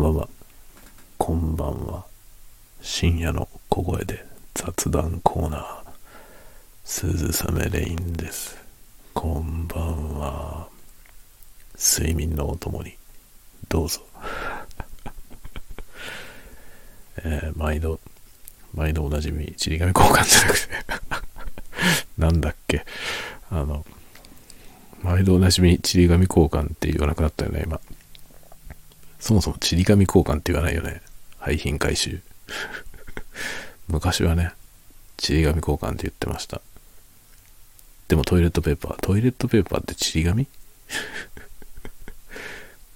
[0.00, 0.28] ばんは。
[1.18, 2.06] こんばんは。
[2.80, 4.24] 深夜の小声で
[4.54, 5.82] 雑談コーナー。
[6.84, 8.56] 鈴雨レインです。
[9.12, 10.68] こんばんは。
[11.76, 12.96] 睡眠のお供に、
[13.68, 14.00] どうぞ。
[17.22, 18.00] えー毎度、
[18.72, 20.68] 毎度おなじみ、ちり紙交換じゃなくて、
[22.16, 22.86] なんだっけ、
[23.50, 23.84] あの、
[25.02, 27.78] 毎度おなじみ、ちり紙交換って言わなくなったよね、今。
[29.20, 31.02] そもそもちり紙交換って言わないよね。
[31.38, 32.20] 廃品回収。
[33.88, 34.52] 昔はね、
[35.16, 36.60] ちり紙交換って言ってました。
[38.08, 40.48] でもトイレットペーパー、トイレットペーパーってちり紙？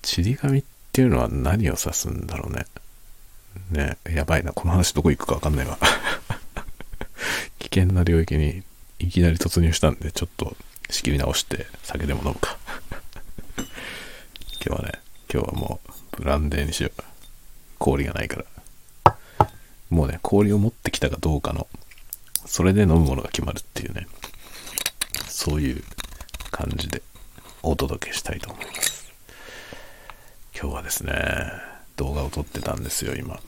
[0.03, 2.67] ちり紙っていうのは何を指すんだろうね。
[3.71, 4.53] ねやばいな。
[4.53, 5.79] この話どこ行くかわかんないわ。
[7.59, 8.63] 危険な領域に
[8.99, 10.57] いきなり突入したんで、ちょっと
[10.91, 12.59] 仕切り直して酒でも飲むか。
[14.67, 14.93] 今日はね、
[15.33, 17.03] 今日はもうブランデーにしよう。
[17.79, 18.43] 氷がないか
[19.05, 19.17] ら。
[19.91, 21.67] もうね、氷を持ってきたかどうかの、
[22.47, 24.07] それで飲むものが決まるっていうね、
[25.29, 25.83] そういう
[26.51, 27.03] 感じで
[27.63, 29.13] お届けしたいと思います。
[30.59, 31.15] 今日はですね、
[31.97, 33.41] 動画を撮ってたんですよ、今。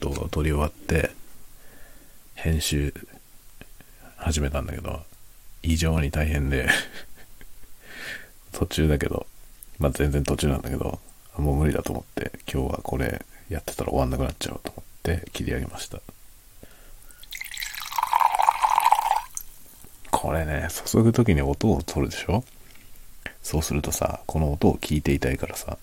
[0.00, 1.10] 動画を撮り終わって、
[2.34, 2.92] 編集
[4.16, 5.02] 始めたんだけど、
[5.62, 6.68] 異常に大変で、
[8.52, 9.26] 途中だけど、
[9.78, 11.00] まあ全然途中なんだけど、
[11.40, 16.00] もう無理だと思って、今日はこれやってたら終わんなくなっちゃうと思って切り上げました。
[20.10, 22.44] これね、注ぐ時に音を取るでしょ？
[23.42, 25.78] そうするとさ、この音を聞いていたいからさ、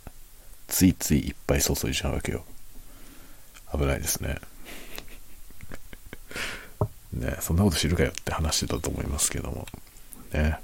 [0.67, 2.43] ついついいっぱい注いじゃうわけよ。
[3.71, 4.37] 危ないですね。
[7.13, 9.65] ねそんなこと知るかよって話してたと思いますけども。
[10.33, 10.59] ね。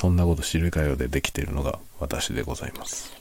[0.00, 3.12] そんなこと知るかよでできているのが私でございます。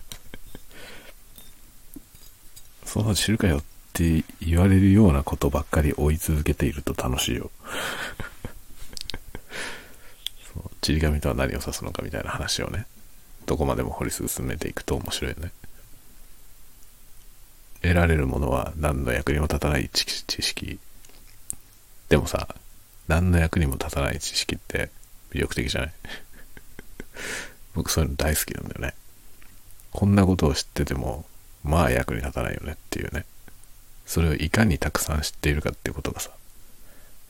[2.86, 7.50] そんなこと知るかよって言われるようなことばっかり追い続けていると楽しいよ。
[10.54, 12.86] そうちり紙とは何を指すのかみたいな話をね、
[13.44, 15.52] どこまでも掘り進めていくと面白いよね。
[17.82, 20.06] 得られるものは何の役にも立たない知
[20.40, 20.80] 識。
[22.08, 22.56] でもさ、
[23.06, 24.90] 何の役にも立たない知識って
[25.32, 25.92] 魅力的じゃない？
[27.74, 28.94] 僕そういうの大好きなんだよね。
[29.90, 31.24] こんなことを知ってても、
[31.64, 33.24] まあ役に立たないよねっていうね。
[34.06, 36.30] それをいかにたくさん知っているかっていうことがさ、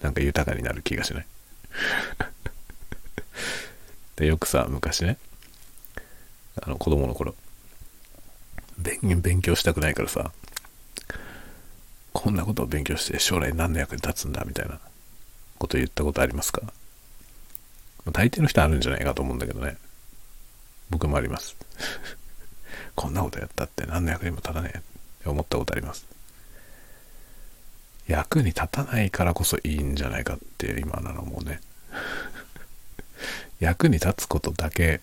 [0.00, 1.26] なんか豊かになる気がしない
[4.16, 5.18] で、よくさ、昔ね、
[6.62, 7.34] あの子供の頃、
[8.78, 10.32] 勉勉強したくないからさ、
[12.12, 14.80] こんなことを勉強して将来何の役に立つんだみたいな
[15.58, 16.72] こと言ったことありますか？
[18.10, 19.76] 大抵の人あるんじゃないかと思うんだけどね。
[20.90, 21.56] 僕もあります。
[22.94, 24.80] こんなことやったって何の役にも立たねえっ
[25.22, 26.06] て思ったことあります。
[28.06, 31.60] 役に立たないからこそいいんじゃないかって今なのもうね。
[33.60, 35.00] 役に立つことだけ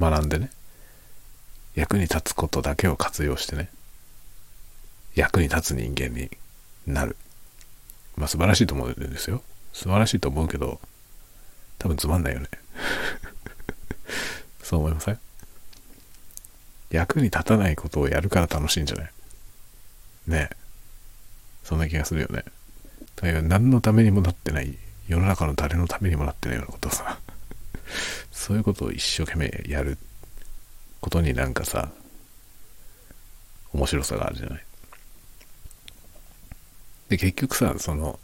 [0.00, 0.50] 学んでね。
[1.74, 3.70] 役に立つことだけを活用してね。
[5.14, 6.30] 役に立つ人間に
[6.86, 7.16] なる。
[8.16, 9.42] まあ素晴らしいと思うんですよ。
[9.72, 10.80] 素晴らしいと思うけど、
[11.78, 12.48] 多分つまんないよね。
[14.62, 15.18] そう思いません？
[16.90, 19.10] 役に立たないことをやるから楽しいんじゃない？
[20.26, 20.56] ねえ。
[21.64, 22.44] そんな気がするよね。
[23.16, 27.18] だから何のためにもなってない、世の中の誰のためにもなってないようなことをさ、
[28.32, 29.98] そういうことを一生懸命やる
[31.00, 31.90] ことになんかさ、
[33.72, 34.64] 面白さがあるじゃない？
[37.10, 38.18] で、結局さ、その、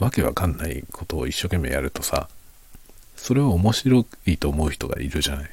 [0.00, 2.28] わけわかんないことを一生懸命やるとさ、
[3.16, 5.50] それを面白いと思う人がいるじゃない。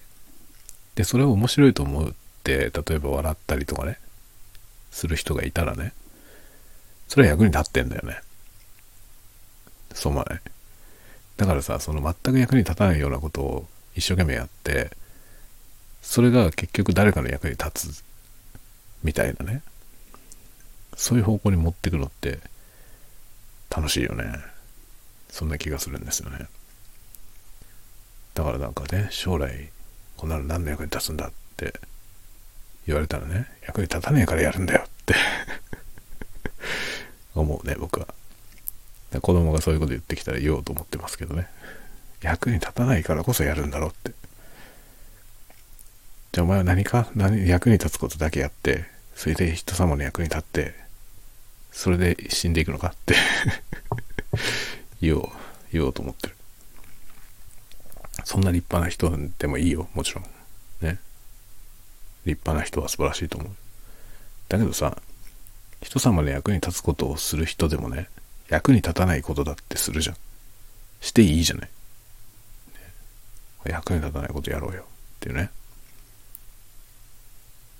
[0.96, 2.14] で、それを面白いと思うっ
[2.44, 4.00] て、例えば笑ったりとかね、
[4.90, 5.94] する人がいたらね、
[7.08, 8.20] それは役に立ってんだよね。
[9.94, 10.42] そう思わない？
[11.36, 14.92] だからさ、その全く役に立たないようなことを一生懸命やって、
[16.02, 18.04] それが結局誰かの役に立つ
[19.04, 19.62] みたいなね。
[20.96, 22.40] そういう方向に持ってくのって
[23.70, 24.26] 楽しいよね。
[25.30, 26.48] そんな気がするんですよね。
[28.34, 29.70] だからなんかね、将来
[30.16, 31.74] こんなの何の役に立つんだって
[32.86, 35.16] 言われたらね、役に立たねえからやるんだよって
[37.36, 38.08] 思うね、僕は。
[39.22, 41.48] 子供がそういうこと言ってきたら言おうと思ってますけどね。
[42.22, 44.12] 役に立たないからこそやるんだろうって。
[46.32, 47.10] じゃあお前は何か？
[47.16, 47.48] 何？
[47.48, 48.86] 役に立つことだけやって、
[49.16, 50.76] それで人様の役に立って、
[51.78, 53.16] それで死んでいくのかって
[55.00, 55.30] 言おう、
[55.72, 56.36] 言おうと思ってる。
[58.26, 60.24] そんな立派な人でもいいよ、もちろん。
[60.82, 60.98] ね。
[62.26, 63.56] 立派な人は素晴らしいと思う。
[64.50, 65.00] だけどさ、
[65.84, 68.10] 人様の役に立つことをする人でもね、
[68.50, 70.18] 役に立たないことだってするじゃん。
[71.00, 71.70] していいじゃない。
[71.70, 71.72] ね、
[73.66, 74.82] 役に立たないことやろうよ。
[74.82, 74.86] っ
[75.20, 75.52] ていうね。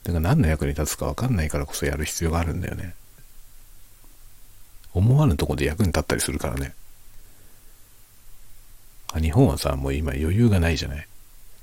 [0.04, 2.94] だから何の役に立つか分かんないからこそやる必要があるんだよね。
[4.98, 6.74] 思わぬとこで役に立ったりするからね。
[9.22, 11.08] 日本はさ、もう今余裕がないじゃない。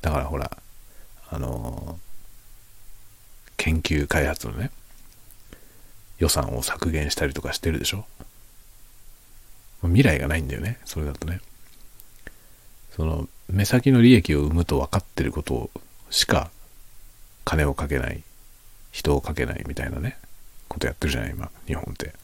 [0.02, 0.56] だからほら、
[1.31, 4.70] あのー、研究開発のね、
[6.19, 8.04] 予算を削減したりとかしてるでしょ。
[9.82, 11.40] 未来がないんだよね、それだとね。
[12.94, 15.70] その、目先の利益を生むと分かってること
[16.08, 16.50] しか
[17.44, 18.22] 金をかけない、
[18.92, 20.19] 人をかけないみたいなね、
[20.69, 22.14] ことやってるじゃない、今、日本って。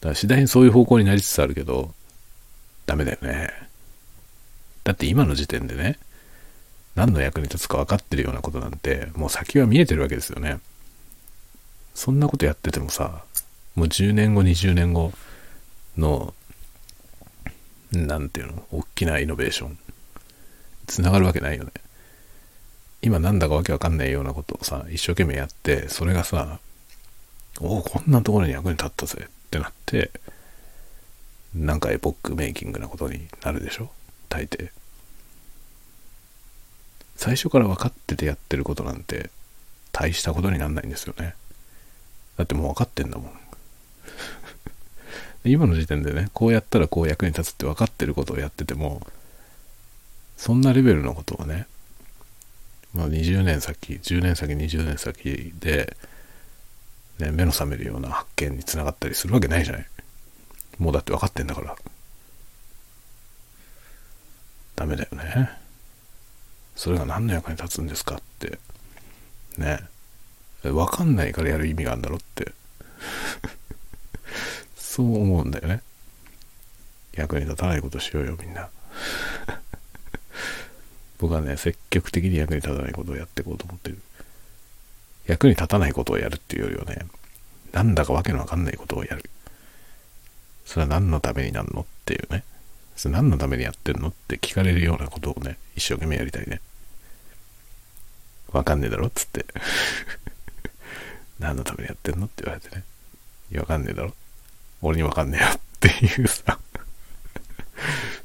[0.00, 1.92] だから次第にそういう方向になりつつあるけど、
[2.86, 3.50] ダメだよね。
[4.84, 5.98] だって今の時点でね、
[6.94, 10.60] 何の役に立つか分かってるようなことなんて、もう先は見えてるわけですよね。
[11.94, 13.24] そんなことやっててもさ、
[13.74, 15.12] もう10年後、20年後
[15.96, 16.34] の、
[17.92, 19.78] なんていうの、大きなイノベーション、
[20.86, 21.72] つながるわけないよね。
[23.02, 26.58] 今なんだかわけわかんないようなことをさ、一生懸命やって、それがさ、
[27.60, 30.10] おお、こんなところに役に立ったぜってなって、
[31.54, 33.90] なんかエポックメイキングなことになるでしょ？
[34.28, 34.68] 大抵。
[37.16, 39.30] 最初から分かっててやってることなんて
[39.90, 41.34] 大したことになんないんですよね。
[42.36, 43.32] だってもう分かってんだもん。
[45.44, 49.00] 今の時点でね、こうやったらこう役に立つって分かってることをやってても、
[50.36, 51.66] そんなレベルのことをね、
[52.92, 55.96] まあ20年先、10年先、20年先で、
[57.18, 59.86] ね、目の覚めるような発見につながったりするわけないじゃない。
[60.78, 61.76] もうだって分かってんだから。
[64.76, 65.50] ダメだよね。
[66.76, 68.58] それが何の役に立つんですかって。
[69.56, 69.80] ね。
[70.62, 72.52] わかんないからやる意味があるんだろって。
[74.76, 75.82] そう思うんだよね。
[77.12, 78.68] 役に立たないことしようよ、みんな。
[81.18, 84.00] 僕はね、積極的に役に立たないことをやっていこうと思ってる。
[85.28, 87.06] 役に立たないことをやるっていうよりはね、
[87.72, 89.30] なんだかわけのわかんないことをやる。
[90.64, 92.42] それは何のためになんのっていうね。
[92.96, 96.60] それ何のためにやってんのって聞かれるようなことをね、一生懸命やりたいね。
[98.52, 99.44] わかんねえだろっつって
[101.38, 102.82] 何のためにやってんのって言われてね。
[103.52, 104.14] いや、わかんねえだろ
[104.80, 106.58] 俺にわかんねえよっていうさ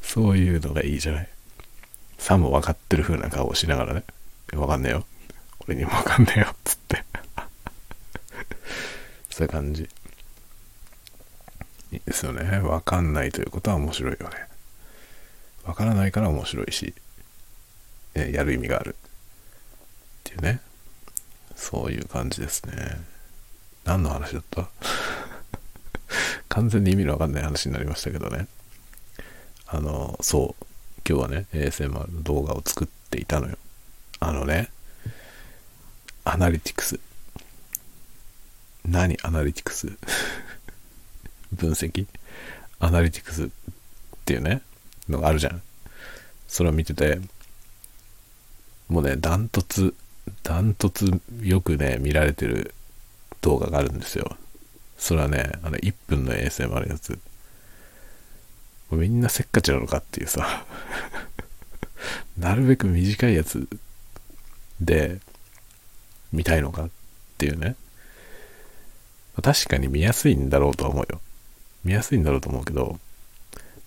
[0.02, 1.30] そういうのがいいじゃない。
[2.18, 4.04] さも分かってる風な顔をしながらね。
[4.54, 5.06] わかんねえよ。
[5.68, 6.56] 俺にもわかんねえよ。
[6.64, 7.04] つって
[9.30, 9.90] そういう感じ。
[11.92, 12.60] いいですよね。
[12.60, 14.36] わかんないということは面白いよね。
[15.64, 16.94] わからないから面白いし、
[18.16, 18.96] やる意味がある。
[18.96, 19.00] っ
[20.24, 20.60] ていうね。
[21.56, 23.00] そういう感じですね。
[23.86, 24.70] 何の話だった？
[26.50, 28.48] 完全に意味のわかんない話になりましたけどね。
[29.68, 30.66] あの、そう。
[31.08, 33.58] 今日はね、ASMR の動画を作っていたのよ。
[34.20, 34.72] あのね、
[36.34, 37.00] アナリティクス。
[38.84, 39.86] 何アナリティクス？
[41.54, 42.08] 分析？
[42.80, 43.50] アナリティクスっ
[44.26, 44.64] ていうね、
[45.08, 45.62] のがあるじゃん。
[46.48, 47.22] それを見てて、
[48.88, 49.94] もうね、ダントツ、
[50.42, 52.74] ダントツよくね、見られてる
[53.42, 54.36] 動画があるんですよ。
[54.98, 57.20] それはね、あの、1分の ASMR のやつ。
[58.90, 60.66] みんなせっかちなのかっていうさ
[62.38, 63.68] なるべく短いやつ
[64.80, 65.20] で
[66.34, 66.90] 見たいのかっ
[67.38, 67.76] ていうね。
[69.42, 71.22] 確かに見やすいんだろうとは思うよ。
[71.86, 73.00] 見やすいんだろうと思うけど、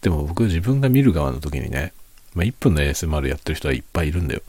[0.01, 1.93] でも僕自分が見る側の時にね、
[2.35, 4.43] まあ、1分の ASMR やってる人はいっぱいいるんだよ。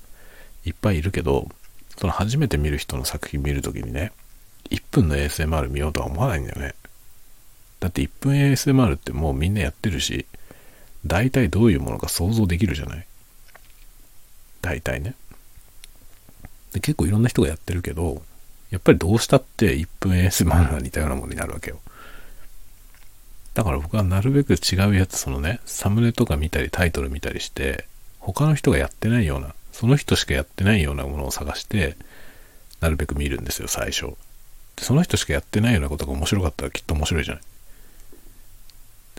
[0.66, 1.50] いっぱいいるけど、
[1.98, 4.12] その初めて見る人の作品見るときにね、
[4.70, 6.76] 1分の ASMR 見ようとは思わないんだよね。
[7.80, 10.26] だって1分 ASMR ってもうみんなやってるし、
[11.06, 13.08] 大体どういうものか想像できるじゃない。
[14.62, 15.16] 大体ね。
[16.74, 18.22] で結構いろんな人がやってるけど、
[18.70, 21.80] やっぱりどうしたって1分 ASMR が似たようなものになるわけよ。
[23.54, 27.86] だから僕はなるべく違うやつ、そのね、サムネとか見たりタイトル見たりして、
[28.20, 31.98] 他の人がやってないような、その人しかやってないようなものを探して、
[32.82, 34.14] なるべく見るんですよ、最初。
[34.78, 37.44] その人しかやってないようなことが面白かったらきっと面白いじゃない。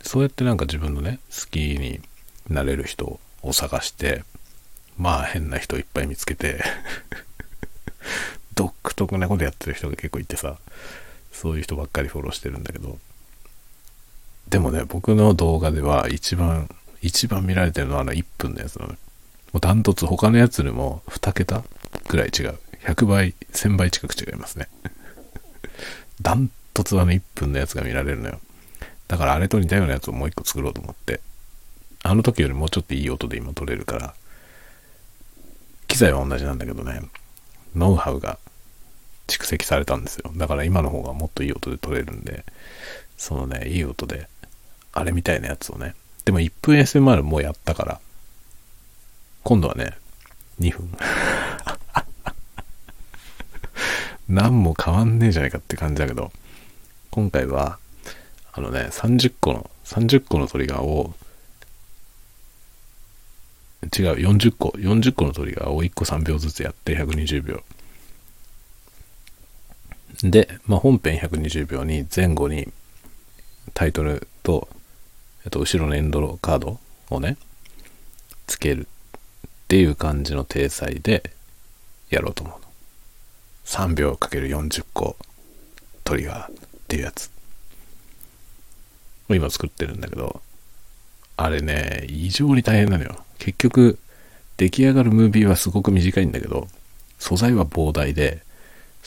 [0.02, 2.00] そうやってなんか自分のね、好きに
[2.48, 4.22] なれる人を探して、
[4.96, 6.62] まあ変な人いっぱい見つけて
[8.98, 10.58] 特なことやってる人が結構いてさ、
[11.32, 12.98] そういう人ばっかりフォローしてるんだけど、
[14.48, 16.68] でもね、僕の動画では一番、
[17.00, 18.92] 一番見られてるのはあの1分のやつなの。
[18.92, 18.96] も
[19.54, 21.62] うダントツ他のやつよりも2桁
[22.08, 22.58] ぐらい違う。
[22.84, 24.68] 100倍、1000倍近く違いますね。
[26.20, 28.40] ダントツはね、1分のやつが見られるのよ。
[29.06, 31.20] だからあれと似たようなやつをもう1個作ろうと思って、
[32.02, 34.14] あの時よりもうちょっといい音で今撮れるから、
[35.86, 37.00] 機材は同じなんだけどね、
[37.76, 38.38] ノウハウが
[39.28, 40.32] 蓄積されたんですよ。
[40.36, 42.44] だから今の方がもっといい音で撮れるんで、
[43.16, 44.28] そのね、いい音で、
[44.92, 45.94] あれみたいなやつをね、
[46.24, 48.00] でも1分 SMR もうやったから、
[49.44, 49.96] 今度はね、
[50.60, 50.90] 2分。
[54.28, 56.32] 何も変わんねえじゃないかって感じだけど、
[57.10, 57.78] 今回は、
[58.52, 61.14] あのね、30個の、30個のトリガーを、
[63.82, 67.62] 違う、40個、40個のトリガーを1個3秒ずつやって120秒。
[70.22, 72.68] で、まあ、本編120秒に前後に
[73.74, 74.68] タイトルと、
[75.44, 77.36] えっと、後ろのエンドローカードをね、
[78.46, 78.88] つける
[79.46, 81.30] っていう感じの体裁で
[82.10, 82.68] やろうと思うの。
[83.64, 85.16] 3秒かける40個
[86.04, 86.54] トリガーっ
[86.88, 87.30] ていうやつ。
[89.28, 90.40] 今作ってるんだけど、
[91.36, 93.22] あれね、異常に大変なのよ。
[93.38, 93.98] 結局、
[94.56, 96.66] 出来上がるムービーはすごく短いんだけど、
[97.18, 98.42] 素材は膨大で、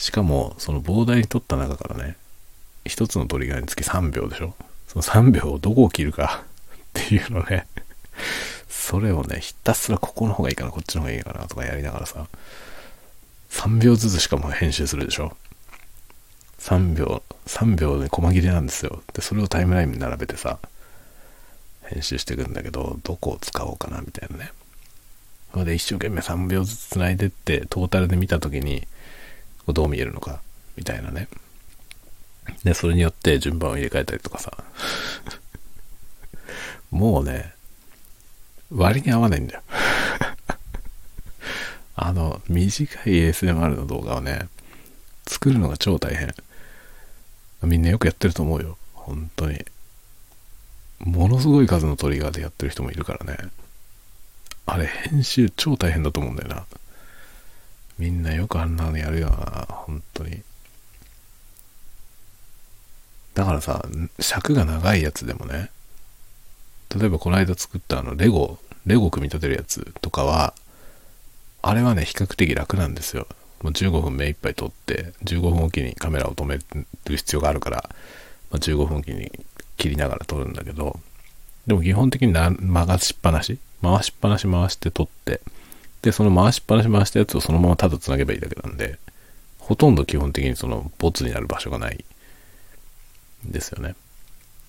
[0.02, 2.16] しかも、その膨大に取った中からね、
[2.84, 4.56] 一つのトリガーにつき3秒でしょ？
[4.88, 6.42] その3秒をどこを切るか
[6.74, 7.68] っていうのね
[8.68, 12.26] それをね、ひたすらここの方がいいかな、こっちの方がいいかなとかやりながらさ、
[13.50, 15.36] 3秒ずつしかも編集するでしょ
[16.58, 19.04] ?3 秒、3秒で細切れなんですよ。
[19.14, 20.58] で、それをタイムラインに並べてさ、
[21.84, 24.50] 編集していくんだけど、どこを使おうかなみたいなね。
[25.52, 28.88] それで一生懸命3秒ずつ繋いでって、トータルで見た時に、
[29.68, 30.40] どう見えるのか、
[30.76, 31.28] みたいなね。
[32.64, 34.64] で、それによって順番を入れ替えたりとかさ。
[36.90, 37.54] もうね、
[38.70, 39.62] 割に合わないんだよ
[41.94, 44.48] あの、短い ASMR の動画をね、
[45.26, 46.34] 作るのが超大変。
[47.62, 48.76] みんなよくやってると思うよ。
[48.94, 49.64] 本当に。
[50.98, 53.38] ものすごい数のトリガーでやってる人もいるからね。
[54.66, 56.66] あれ、編集超大変だと思うんだよな。
[57.98, 59.66] みんなよくあんなのやるよな。
[59.68, 60.42] 本当に。
[63.34, 63.84] だからさ、
[64.20, 65.70] 尺が長いやつでもね、
[66.94, 70.54] 例えばこの間作ったあのレゴ、レゴ組み立てるやつとかは、
[71.62, 73.26] あれはね、比較的楽なんですよ。
[73.62, 77.88] もう15分目いっぱい撮って、15分おきにカメラを止める必要があるから、
[78.50, 79.30] まあ、15分おきに
[79.78, 80.98] 切りながら撮るんだけど、
[81.66, 85.40] でも基本的に回しっぱなし回しっぱなし回して撮って、
[86.02, 88.98] で、その回しっぱなし回したやつをそのままただ繋げばいいだけなんで、
[89.58, 92.04] ほとんど基本的にそのボツになる場所がない
[93.44, 93.94] ですよね。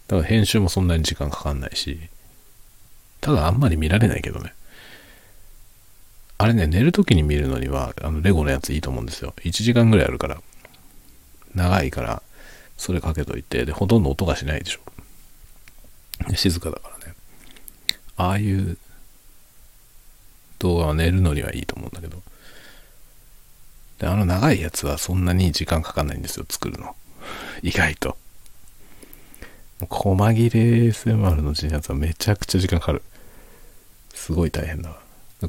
[0.08, 2.00] だから編集もそんなに時間かかんないし、
[3.22, 4.54] ただあんまり見られないけどね。
[6.38, 9.34] あれね、寝るときに見るのには、あの、レゴのやついいと思うんですよ。
[9.44, 10.42] 1時間ぐらいあるから。
[11.56, 12.22] 長いから、
[12.78, 14.82] それかけといて、で、ほとんど音がしないでしょ。
[16.36, 17.14] 静かだからね。
[18.18, 18.78] ああいう
[20.64, 22.22] 動画は寝るのにはいいと思うんだけど。
[24.00, 26.96] で、あの長いやつはそんなに時間かかんないんですよ、作るの。
[27.62, 28.18] 意外と。
[29.90, 33.04] 細切れ ASMR のやつはめちゃくちゃ時間かかる。
[34.14, 35.00] すごい大変だわ。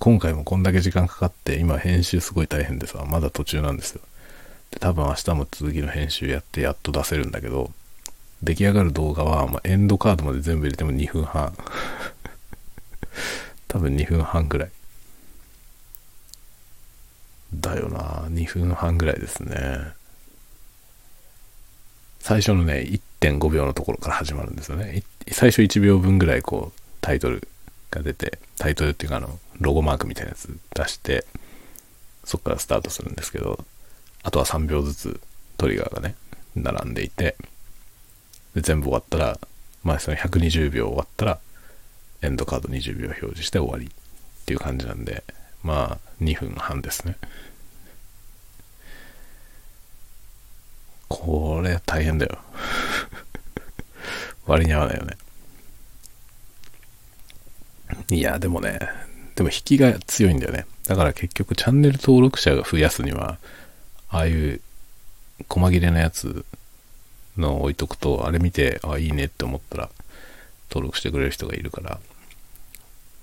[0.00, 4.00] 今回もこんだけ時間かかって、今編集すごい大変でさ、まだ途中なんですよ。
[4.72, 7.70] で、多分明日も続きの編集やってやっと出せるんだけど、
[8.42, 11.56] 出来上がる動画は、ま、エンドカードまで全部入れても2分半。
[13.68, 14.70] 多分2分半ぐらい。
[17.64, 19.94] だよな2分半ぐらいですね。
[22.20, 22.86] 最初のね、
[23.20, 25.02] 1.5秒のところから始まるんですよね。
[25.30, 27.48] 最初1秒分ぐらいこう、タイトル
[27.90, 31.24] が出て、タイトルっていうかあの、ロゴマークみたいなやつ出して、
[32.24, 33.64] そこからスタートするんですけど、
[34.22, 35.20] あとは3秒ずつ
[35.58, 36.14] トリガーがね、
[36.56, 37.36] 並んでいて、
[38.54, 39.38] で全部終わったら、
[39.82, 41.38] まあその120秒終わったら、
[42.22, 45.24] エンドカード20秒表示して終わりっていう感じなんで、
[45.62, 47.16] まあ2分半ですね。
[51.14, 52.38] これ大変だよ。
[54.46, 55.16] 割に合わないよね。
[58.10, 58.80] いや、でもね、
[59.36, 60.66] でも引きが強いんだよね。
[60.88, 63.38] だから結局チャンネル登録者が増やすには、
[64.08, 64.60] ああいう
[65.48, 66.44] 細切れなやつ
[67.36, 69.90] の置いとくと、あれ見て、あ、いいねって思ったら、
[70.68, 72.00] 登録してくれる人がいるから。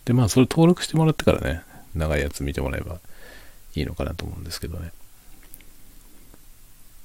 [0.06, 1.62] で、まあ、それ登録してもらってからね、
[1.94, 3.00] 長いやつ見てもらえば
[3.76, 4.92] いいのかなと思うんですけどね。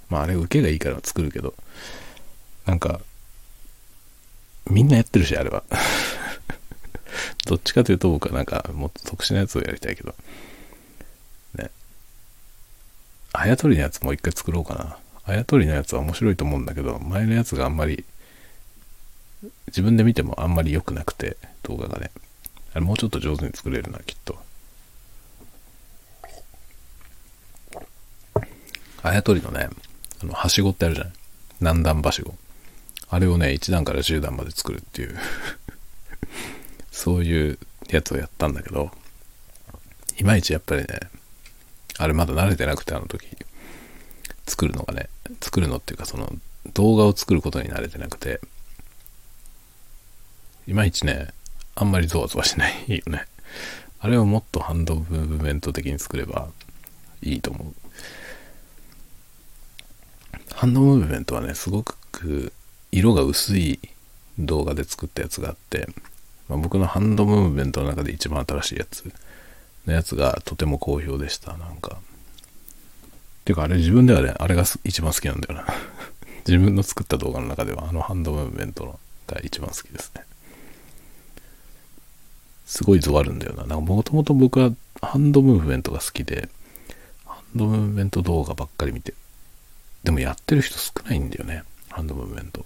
[0.09, 1.55] まあ、あれ受けがいいから作るけど、
[2.65, 3.01] なんか、
[4.71, 5.63] みんなやってるし、あれは。
[7.47, 10.15] どっちかというと僕はなんかもっと特殊なやつをやりたいけど。
[11.55, 11.71] ね。
[13.33, 14.99] あやとりのやつもう一回作ろうかな。
[15.25, 18.05] あやとりのやつは面白いと思うんだけど、前のやつがあんまり、
[19.69, 22.11] 自分で見てもあんまり良くなくて、動画がね。
[22.73, 24.39] あれもうちょっと上手に作れるな、きっと。
[29.03, 29.69] あやとりのね、
[30.23, 31.13] あの、はしごってあるじゃない
[31.61, 32.35] 何段はしご。
[33.09, 35.17] あれをね、1段から10段まで作るっていう
[36.91, 37.59] そういう
[37.89, 38.91] やつをやったんだけど、
[40.19, 41.01] いまいちやっぱりね、
[41.99, 43.27] あれまだ慣れてなくてあの時、
[44.47, 45.09] 作るのがね、
[45.41, 46.33] 作るのっていうかその
[46.75, 48.41] 動画を作ることに慣れてなくて、
[50.67, 51.29] いまいちね、
[51.75, 53.27] あんまりゾワゾワしないよね。
[54.01, 56.49] あれをもっとハンドムーブメント的に作れば
[57.23, 57.86] いいと思う。
[60.57, 62.51] ハンドムーブメントはね、すごく
[62.91, 63.79] 色が薄い
[64.39, 65.87] 動画で作ったやつがあって、
[66.49, 69.05] まあ、僕のハンドムーブメントの中で一番新しいやつ
[69.87, 71.59] のやつがとても好評でした。
[71.59, 71.99] なんか。
[73.45, 75.67] ていうかあれ自分ではね、あれが一番好きなんだよな。
[76.49, 80.23] 自分の作った動画の中ではあのハンドムーブメントが一番好きですね。
[82.65, 83.67] すごい図あるんだよな。
[83.67, 84.71] なんかもともと僕は
[85.03, 86.49] ハンドムーブメントが好きで、
[87.27, 89.13] ハンドムーブメント動画ばっかり見て。
[90.07, 91.65] でもやってる人少ないんだよね。
[91.91, 92.65] ハンドムーブメント。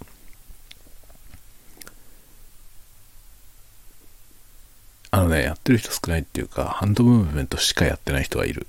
[5.09, 8.67] あのね、やってる人少ないっていうか、ハンドムーブメントしかやってない人がいる。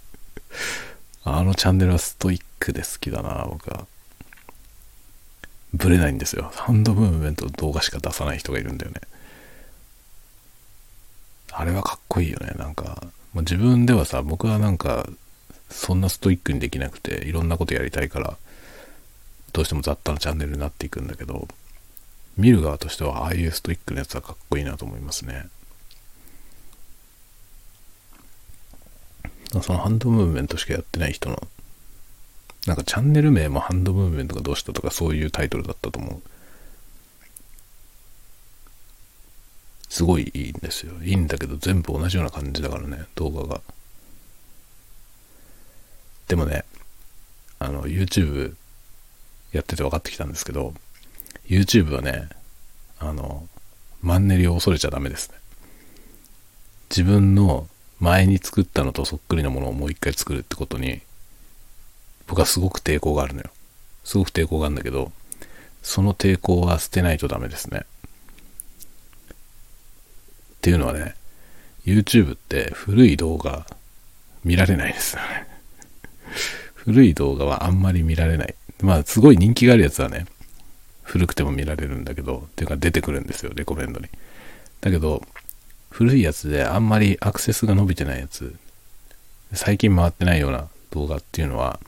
[1.24, 3.86] あのチャンネルはストイックで好きだな、僕は。
[5.72, 6.52] ブレないんですよ。
[6.54, 9.00] ハンドムーブメントの動画しか出さない人がいるんだよね。
[11.52, 12.52] あれはかっこいいよね。
[12.58, 15.08] なんか、もう自分ではさ、僕はなんか、
[15.70, 18.36] そんなストイックにできなくて、いろんなことやりたいから、
[19.52, 21.48] どうしても雑多なチャンネルになっていくんだけど、
[22.36, 25.48] 見る側としてはああいうストイックなやつはかっこいいなと思いますね。
[29.62, 31.48] そのハンドムーブメントしかやってない人の、
[32.66, 36.22] なんかチャンネル名もハンドムーブメントがどうしたとかそういうタイトルだったと思う。
[39.88, 40.92] すごいいいんですよ。
[41.02, 43.62] いいんだけど全部同じような感じだからね、動画が。
[46.28, 46.64] でもね、
[47.58, 48.54] あの、YouTube
[49.52, 50.74] やってて分かってきたんですけど、
[51.48, 52.28] YouTube はね、
[52.98, 53.48] あの、
[54.02, 55.36] マンネリを恐れちゃダメですね。
[56.90, 61.00] 自分の前に作ったのとそっくりなものをもう一回作るってことに、
[62.26, 63.50] 僕はすごく抵抗があるのよ。
[64.04, 65.12] すごく抵抗があるんだけど、
[65.82, 67.80] その抵抗は捨てないとダメですね。
[67.80, 67.84] っ
[70.60, 71.14] ていうのはね、
[71.84, 73.66] YouTube って古い動画
[74.44, 75.55] 見られないですよね。
[76.86, 78.54] 古い動画はあんまり見られない。
[78.80, 80.26] まあ、すごい人気があるやつはね、
[81.02, 84.08] 古くても見られるんだけど、っていうか出てくるんですよ、レコメンドに。
[84.80, 85.22] だけど、
[85.90, 88.54] 古いやつであんまりアクセスが伸びてないやつ、
[89.52, 91.80] 最近回ってないような動画っていうのは、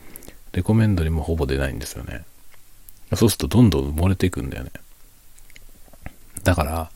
[0.52, 2.24] レコメンドにもほぼ出ないんですよね。
[3.14, 4.72] そうするとどんどん埋もれていくんだよね。
[6.42, 6.90] だから、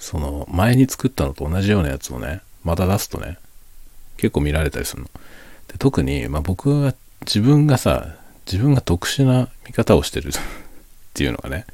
[0.00, 3.38] その前に作ったのと同じようなやつをね、また出すとね、
[4.16, 5.10] 結構見られたりするの。
[5.68, 10.32] で特に、まあ、僕は自分がさ、自分が特殊な見方をしてる っ
[11.14, 11.66] ていうのがね、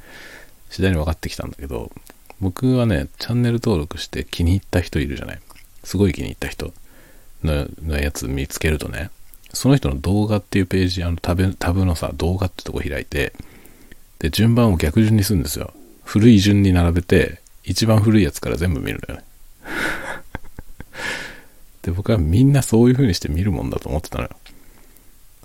[0.69, 1.91] 次第に分かってきたんだけど、
[2.39, 5.39] 僕はね、チャンネル登録して気に入った人いるじゃない。
[5.83, 6.73] すごい気に入った人
[7.43, 9.09] のやつ見つけるとね、
[9.53, 13.33] その人の動画っていうページ、あのタブタブのさ、動画ってとこ開いて、
[14.19, 15.73] で、順番を逆順にするんですよ。
[16.03, 19.25] 古い順に並べて、一番古いやつから全部見るんだよね。
[21.83, 24.29] で、僕はみんなそういう風にして見るもんだと思ってたのよ。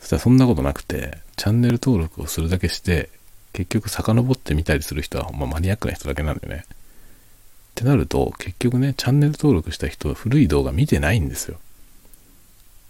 [0.02, 3.08] そしたらそんなことなくて、チャンネル登録をするだけして、
[3.52, 6.64] 結局遡って見たりする人はほんまマニアックな人だけなんだよね。
[6.66, 6.68] っ
[7.76, 11.60] てなると、結局ね、チャンネル登録した人は古い動画見てないんですよ。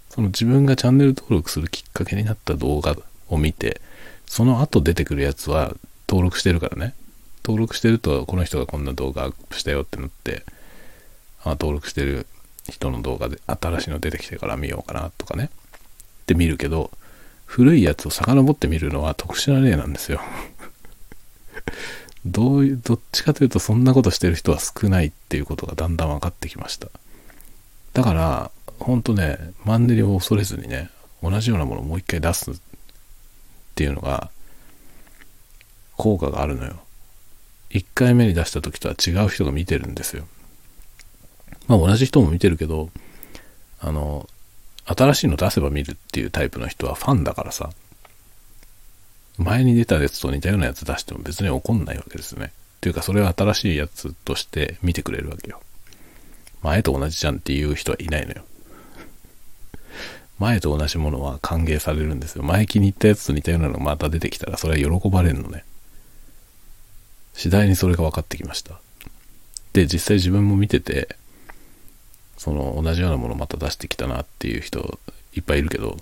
[0.08, 2.96] その自分がチャンネル登録するきっかけになった動画
[3.28, 3.82] を見て、
[4.24, 5.74] その後出てくるやつは
[6.08, 6.94] 登録してるからね。
[7.44, 10.44] 登録してると、この人がこんな動画アップしたよってなって、
[11.44, 12.26] あ登録してる
[12.70, 15.50] 人の動画で新しいの出てきてから見ようかなとかね。
[16.22, 16.90] って見るけど、
[17.52, 20.22] 古いやつを遡って見るのは特殊な例なんですよ
[22.24, 26.88] どういう、どっちかというとそんなことしてる人は少ないっていうことがだんだん分かってきました。
[27.92, 30.88] だから、ほんとね、マンネリを恐れずにね、
[31.22, 32.54] 同じようなものをもう一回出すっ
[33.74, 34.30] ていうのが、
[35.98, 36.82] 効果があるのよ。
[37.68, 40.26] 1回目に出した時とは違う人が見てるんですよ。
[41.66, 42.88] まあ同じ人も見てるけど、
[43.78, 44.26] あの、
[44.84, 47.70] 新しいの出せば見るっていうタイプの人はファンだからさ、
[49.38, 52.46] 前に出たやつと似たようなやつ出しても別に怒んないわけですね。
[52.46, 52.48] っ
[52.80, 55.60] ていうかそれは新しいやつとして見てくれるわけよ。
[56.62, 58.42] 前と同じじゃんっていう人はいないのよ。
[60.38, 62.42] 前と同じものは歓迎されるんですよ。
[62.42, 65.64] 前気に入ったやつと似たようなのがまた出てきたらそれは喜ばれるのね。
[67.34, 68.80] 次第にそれが分かってきました。
[69.72, 71.16] で、実際自分も見てて、
[72.42, 74.98] その同じようなものまた出してきたなっていう人
[75.32, 75.96] いっぱいいるけど、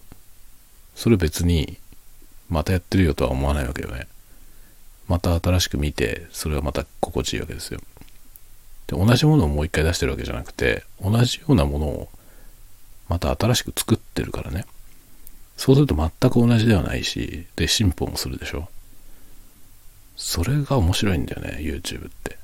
[0.95, 1.77] それ別に
[2.49, 4.07] またやってるよとは思わないわけよね。
[5.07, 7.81] また新しく見て、それはまた心地いいわけですよ。
[8.87, 12.09] で、同じものをもう一回出してるわけじゃなくて、同じようなものを
[13.11, 14.65] また新しく作ってるからね。
[15.59, 18.67] そうすると全く同じではないし、で、進歩もするでしょ。
[20.17, 22.39] それが面白いんだよね、YouTube って。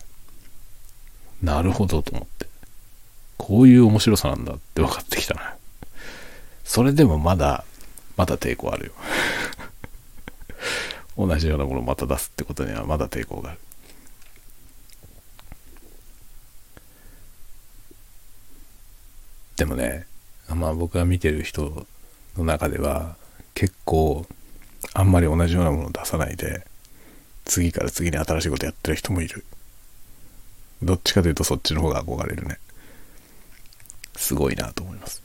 [1.43, 2.56] なるほどと思って。
[3.37, 5.57] こういう面白さなんだって分かってきたな。
[6.65, 7.65] それでもまだ、
[8.17, 8.93] まだ抵抗あるよ。
[11.17, 13.59] 同じようなものをまた出すってことにはまだ抵抗がある。
[19.57, 20.07] でもね、
[20.49, 21.87] まあ僕が見てる人
[22.37, 23.17] の中では
[23.55, 24.27] 結構
[24.93, 26.67] あんまり同じようなものを出さないで
[27.45, 29.45] 次から次に新しいことやってる人もいる。
[30.83, 32.59] どっちかというとそっちの方が憧れるね。
[34.17, 35.23] すごいなと思います。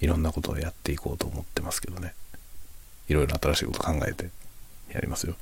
[0.00, 2.14] いろんなことをやっていこうと思ってますけどね。
[3.08, 4.30] いろいろ新しいこと考えて
[4.92, 5.34] やりますよ。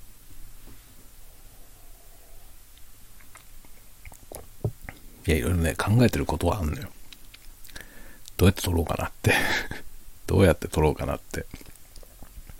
[5.26, 6.88] いや、いろいろね、考えてることはあんのよ。
[8.36, 9.34] どうやって撮ろうかなって
[10.26, 11.46] どうやって撮ろうかなって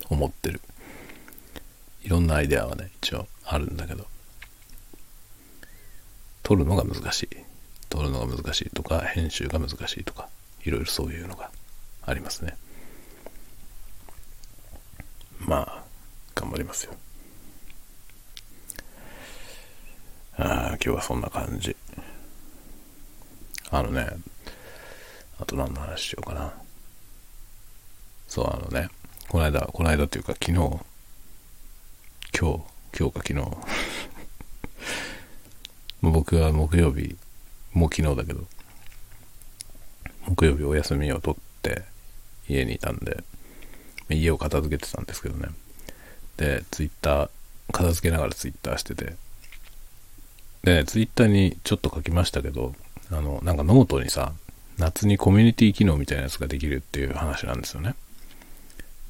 [0.09, 0.61] 思ってる。
[2.03, 4.07] いろんなアイデアはね、一応あるんだけど、
[6.45, 7.29] 撮るのが難しい。
[7.89, 10.29] 撮るのが難しいとか、編集が難しいとか、
[10.63, 11.51] いろいろそういうのが
[12.03, 12.57] ありますね。
[15.41, 15.85] まあ、
[16.35, 16.93] 頑張りますよ。
[20.37, 21.75] ああ、今日はそんな感じ。
[23.71, 24.07] あのね、
[25.39, 26.53] あと何の話しようかな。
[28.29, 28.91] そう、あのね、
[29.29, 30.83] この間、この間っていうか昨日、今日、
[32.39, 33.94] 今日か昨日
[36.11, 37.17] 僕は木曜日、
[37.73, 38.45] もう昨日だけど、
[40.27, 41.83] 木曜日お休みを取って
[42.49, 43.23] 家にいたんで、
[44.11, 45.49] 家を片付けてたんですけどね。
[46.37, 47.31] で、ツイッター、
[47.73, 49.15] 片付けながらツイッターしてて、
[50.63, 52.75] で、ね、ツイッターにちょっと書きましたけど、
[53.11, 54.33] あの、なんかノートにさ、
[54.79, 57.95] 夏にコミュニティ機能みたいなやつができるっていう話なんですよね。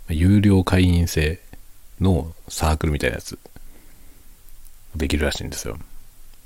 [0.09, 1.41] 有料会員制
[2.01, 3.39] のサークルみたいなやつ、
[4.95, 5.79] できるらしいんですよ。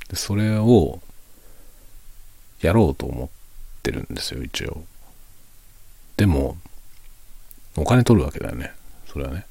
[0.09, 1.01] でそれを、
[2.61, 3.29] やろうと思っ
[3.83, 4.85] てるんですよ、一応。
[6.17, 6.57] でも、
[7.77, 8.73] お金取るわけだよね。
[9.07, 9.47] それはね。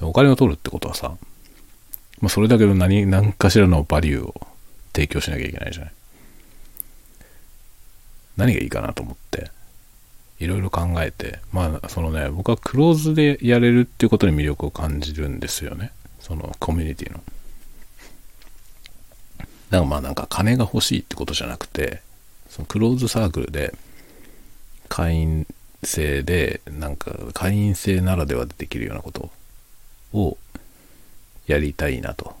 [0.00, 1.16] お金を取るってことはさ、
[2.20, 4.34] まあ、それだけの何、何かしらのバリューを
[4.94, 5.92] 提供しなきゃいけないじゃない。
[8.36, 9.50] 何がいいかなと思って、
[10.38, 15.92] いろいろ考えて、まあ、そのね、僕はクローズでやれるっていうことに魅力を感じるんですよね。
[16.20, 17.22] そのコミュニティの。
[19.70, 22.00] だからまあなんか金が欲しいってことじゃなくて、
[22.48, 23.74] そのクローズサークルで
[24.88, 25.46] 会員
[25.82, 29.30] 制で、なんか会員制ならではでできるようなこと
[30.12, 30.36] を
[31.46, 32.36] やりたいなと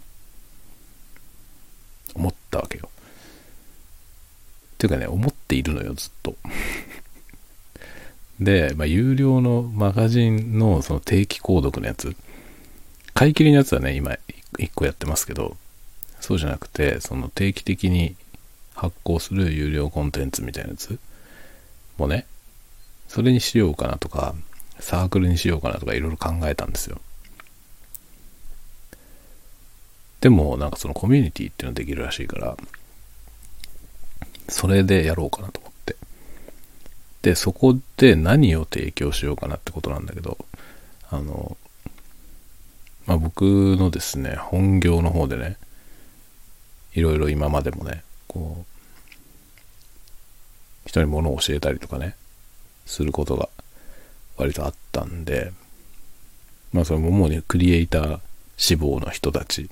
[2.14, 2.88] 思ったわけよ。
[4.74, 6.36] っていうかね、思っているのよ、ずっと。
[8.40, 12.14] で、まあ、有料のマガジンのその定期購読のやつ、
[13.14, 14.18] 買い切りのやつはね、今、
[14.58, 15.56] 1個やってますけど、
[16.26, 18.16] そうじゃなくて、その定期的に
[18.74, 20.98] 発行する有料コンテンツみたいなやつ
[21.98, 22.26] もね、
[23.06, 24.34] それにしようかなとか、
[24.80, 27.00] サークルにしようかなとかいろいろ考えたんですよ。
[30.20, 32.56] でも、なんかそのコミュニティっていうのできるらしいから、
[34.48, 35.94] それでやろうかなと思って。
[37.22, 40.36] で、そこで何を提供しようかなってことなんだけど、
[41.08, 41.56] あの、
[43.06, 43.42] まあ、僕
[43.78, 45.56] のですね、本業の方でね、
[46.96, 48.64] いろいろ今までもね、こ
[50.86, 52.16] う、人に物を教えたりとかね、
[52.86, 53.50] することが
[54.38, 55.52] 割とあったんで、
[56.72, 58.20] まあそれももうね、クリエイター
[58.56, 59.68] 志望の人たち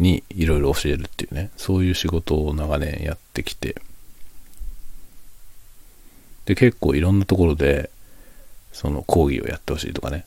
[0.00, 3.76] にいろいろ教えるっていうね、そういう仕事を長年やってきて、
[6.46, 7.90] で、結構いろんなところで、
[8.72, 10.26] その講義をやってほしいとかね、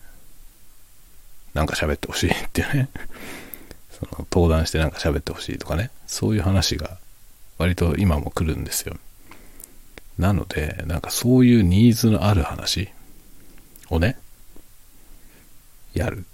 [1.53, 2.89] なんか喋ってほしいっていうね、
[3.99, 6.97] その登壇してなんか喋ってほしいとかね、そういう話が
[7.57, 8.95] 割と今も来るんですよ。
[10.17, 12.89] なので、なんかそういうニーズのある話
[13.89, 14.17] をね、
[15.93, 16.25] やる。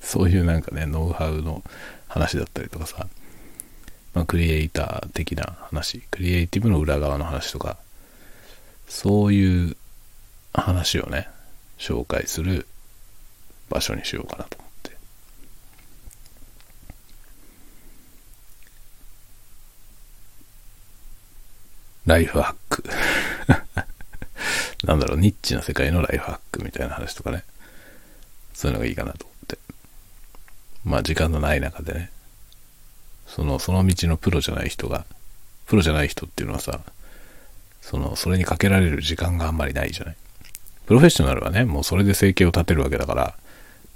[0.00, 1.62] そういうなんかね、ノウハウの
[2.08, 3.06] 話だったりとかさ、
[4.14, 7.78] まあ、クリエイター的な話、クリエイティブの裏側の話とか、
[8.88, 9.76] そういう
[10.52, 11.28] 話をね、
[11.78, 12.66] 紹介する
[13.70, 14.96] 場所にしようかなと思って。
[22.06, 22.84] ライフハック。
[24.86, 27.44] なんだろう、ニッチな世界のライフハックみたいな話とかね。
[28.54, 29.58] そういうのがいいかなと思って。
[30.84, 32.10] まあ時間のない中でね。
[33.26, 35.06] その、その道のプロじゃない人が、
[35.66, 36.80] プロじゃない人っていうのはさ、
[37.80, 40.16] その、それにかけられる時間があんまりないじゃない。
[40.86, 43.34] プロフェッショナルはね、もうそれで生計を立てるわけだから、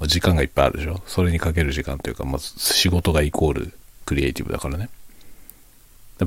[0.07, 3.73] 時間がいっぱいあるでしょそれにかける時間というか、まず仕事がイコール
[4.05, 4.89] クリエイティブだからね。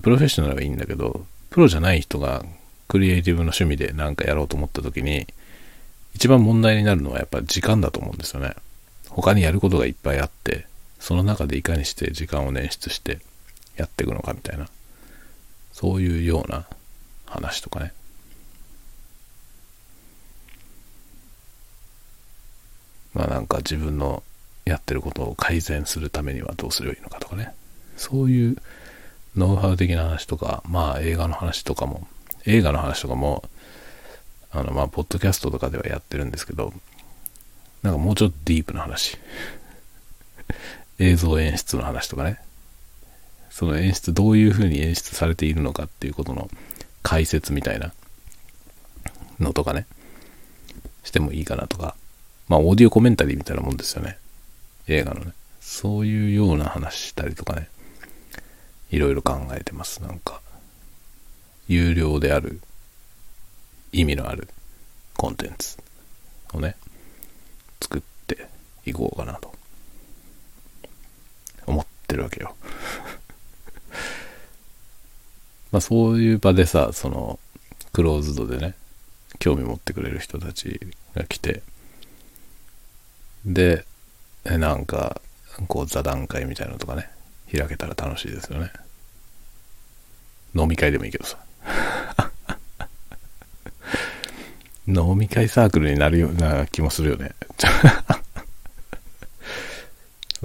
[0.01, 2.45] プロフェッショナルはいいんだけど、プロじゃない人が
[2.87, 5.27] クリエイティブの趣味で何かやろうと思った時に、
[6.15, 8.55] 一番問題になるのはやっぱ時間だと思うんですよね。
[9.09, 10.65] 他にやることがいっぱいあって、
[10.99, 13.19] その中でいかにして時間を捻出して
[13.77, 14.67] やっていくのかみたいな、
[15.71, 16.65] そういうような
[17.25, 17.93] 話とかね。
[23.13, 24.23] まあなんか自分の
[24.65, 27.53] やってることを改善するためにはどうすればいいのかとかね。
[27.97, 28.57] そういう
[29.35, 32.07] ノウハウ的な話とか、まあ映画の話とかも、
[32.45, 33.43] 映画の話とかも、
[34.51, 36.73] あのまあ、ポッドキャストとかではやってるんですけど、
[37.83, 39.17] なんかもうちょっとディープな話。
[40.97, 42.39] 映像演出の話とかね。
[43.49, 46.49] その演出、どういう風に演出されているのかっていうことの
[47.03, 47.93] 解説みたいな
[49.39, 49.85] のとかね。
[51.03, 51.95] してもいいかなとか。
[52.47, 54.17] まあ、オーディオコメンタリーみたいなもんですよね。
[54.87, 55.33] 映画のね。
[55.61, 57.69] そういうような話したりとかね。
[58.91, 60.01] いろいろ考えてます。
[60.01, 60.41] なんか、
[61.67, 62.59] 有料である、
[63.91, 64.47] 意味のある
[65.15, 65.77] コンテンツ
[66.53, 66.75] をね、
[67.81, 68.47] 作って
[68.85, 69.53] いこうかなと、
[71.67, 72.55] 思ってるわけよ。
[75.71, 77.39] まあそういう場でさ、その、
[77.93, 78.73] クローズドでね、
[79.37, 80.79] 興味持ってくれる人たち
[81.13, 81.61] が来て、
[83.45, 83.85] で、
[84.43, 85.21] なんか、
[85.67, 87.09] こう座談会みたいなのとかね、
[87.57, 88.71] 開けたら楽しいですよね。
[90.55, 91.37] 飲み会でもいいけどさ。
[94.87, 97.31] 飲み会サークルになるような気もするよね。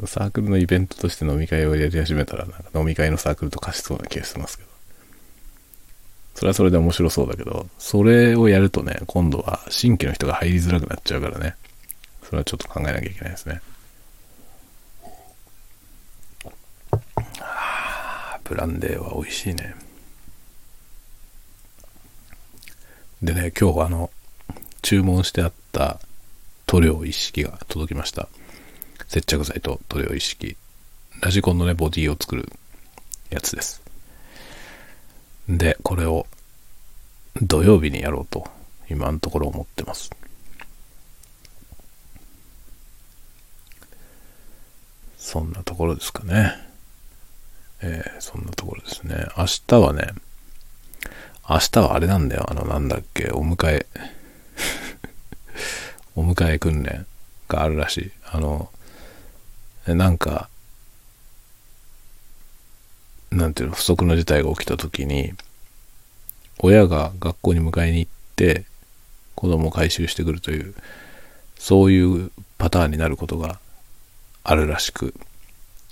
[0.06, 4.74] サークルのイベントとして飲み会をやり始めたら、なんか飲み会のサークルと化しそうな気がしますけど。
[6.34, 11.54] それはそれで面白そうだけど、それをやるとね、今度は新規の人が入りづらくなっちゃうからね。
[12.24, 13.60] それはちょっと考えなきゃいけないですね。
[18.44, 19.74] ブランデーは美味しいね。
[23.22, 24.10] でね、今日あの、
[24.82, 25.98] 注文してあった
[26.66, 28.28] 塗料一式が届きました。
[29.08, 30.56] 接着剤と塗料一式。
[31.20, 32.52] ラジコンのね、ボディを作る
[33.30, 33.82] やつです。
[35.48, 36.26] で、これを
[37.40, 38.46] 土曜日にやろうと、
[38.90, 40.10] 今のところ思ってます。
[45.16, 46.73] そんなところですかね。
[47.86, 49.26] えー、そんなところですね。
[49.36, 50.14] 明日はね、
[51.48, 52.46] 明日はあれなんだよ。
[52.48, 53.86] あの、なんだっけ、お迎え
[56.16, 57.06] お迎え訓練
[57.46, 58.12] があるらしい。
[58.24, 58.70] あの、
[59.86, 60.48] なんか、
[63.30, 65.34] なんていうの、不測の事態が起きた時に、
[66.60, 68.64] 親が学校に迎えに行って、
[69.34, 70.74] 子供を回収してくるという、
[71.58, 73.60] そういうパターンになることが
[74.42, 75.12] あるらしく、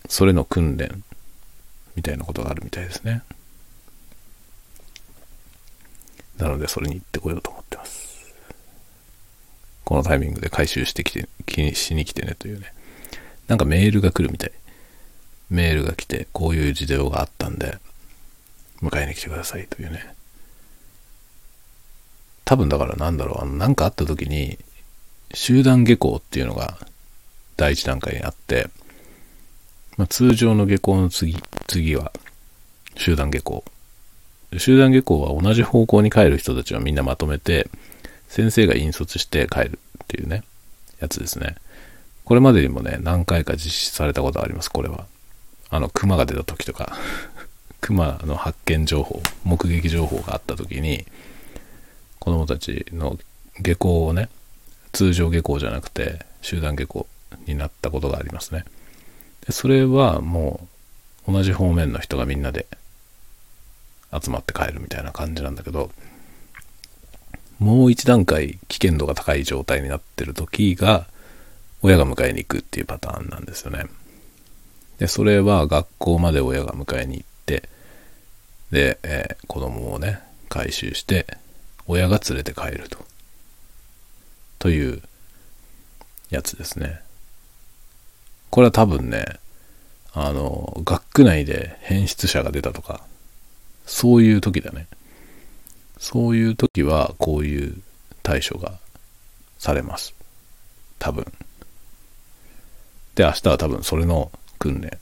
[0.09, 1.05] それの訓練
[1.97, 3.23] みたいなことがあるみたいですね。
[6.39, 8.35] なのでそれに行ってこようと思ってます。
[9.85, 12.73] このタイミングで回収してきて、気にしに来てねというね。
[13.49, 14.53] なんかメールが来るみたい。
[15.51, 17.79] メールが来て、こういう事情があったんで、
[18.81, 20.15] 迎えに来てくださいというね。
[22.45, 24.59] 多分だからなんだろう、あの、なんかあった時に、
[25.35, 26.79] 集団下校っていうのが
[27.57, 28.69] 第一段階にあって、
[29.97, 32.13] まあ、通常の下校の次、次は
[32.97, 33.65] 集団下校。
[34.59, 37.69] 集団下校は同じ方向に帰る人たちをみんなまとめて、
[38.29, 40.43] 先生が引率して帰るっていうね、
[41.01, 41.57] やつですね。
[42.25, 45.07] これまでにもね、何回か実施されたことあります、これは。
[45.71, 46.97] あの、熊が出た時とか、
[47.81, 51.05] 熊の発見情報、目撃情報があった時に、
[52.19, 53.19] 子供たちの
[53.59, 54.29] 下校をね、
[54.93, 57.07] 通常下校じゃなくて、集団下校
[57.47, 58.65] になったことがありますね。
[59.47, 60.69] でそれはも
[61.27, 62.67] う、同じ方面の人がみんなで
[64.13, 65.91] 集まって帰るみたいな感じなんだけど、
[67.59, 71.07] もう一段階危険度が高い状態になってる時が、
[71.81, 73.87] 親が迎えに行くっていうパターンなんですよね。
[74.99, 77.69] で、それは学校まで親が迎えに行って、
[78.71, 81.27] で、えー、子供をね、回収して、
[81.87, 83.05] 親が連れて帰ると。
[84.59, 85.03] という
[86.31, 87.02] やつですね。
[88.53, 89.25] これは多分ね、
[90.13, 93.01] あの、学区内で変質者が出たとか、
[93.87, 94.89] そういう時だね。
[95.97, 97.83] そういう時は、こういう
[98.23, 98.75] 対処が
[99.59, 100.15] されます。
[100.99, 101.25] 多分。
[103.15, 104.99] で、明日は多分それの訓練。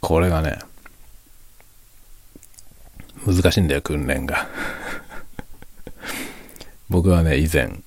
[0.00, 0.58] これがね、
[3.26, 4.48] 難しいんだよ、訓練が。
[6.88, 7.82] 僕はね、以前、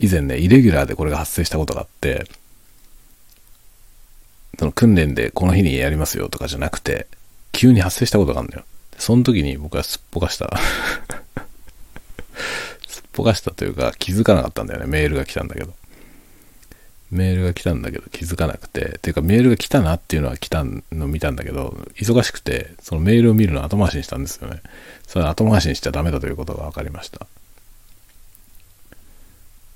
[0.00, 2.24] 以前ね、イレギュラーでこれが発生したことがあって、
[4.58, 7.06] その訓練でこの日にやりますよとかじゃなくて、
[7.52, 8.64] 急に発生したことがあるんだよ。
[8.98, 10.50] その時に僕はすっぽかした
[12.88, 14.86] すっぽかしたというか気づかなかったんだよね。
[14.86, 15.74] メールが来たんだけど。
[17.10, 24.60] メールが来たんだけど気づかなくて、ていうかメールが来たなっていうのは来たの見たんだけど、忙しくて、そのメールを見るの後回しにしたんですよね。
[25.06, 27.26] それ後回しにしちゃダメだということが分かりました。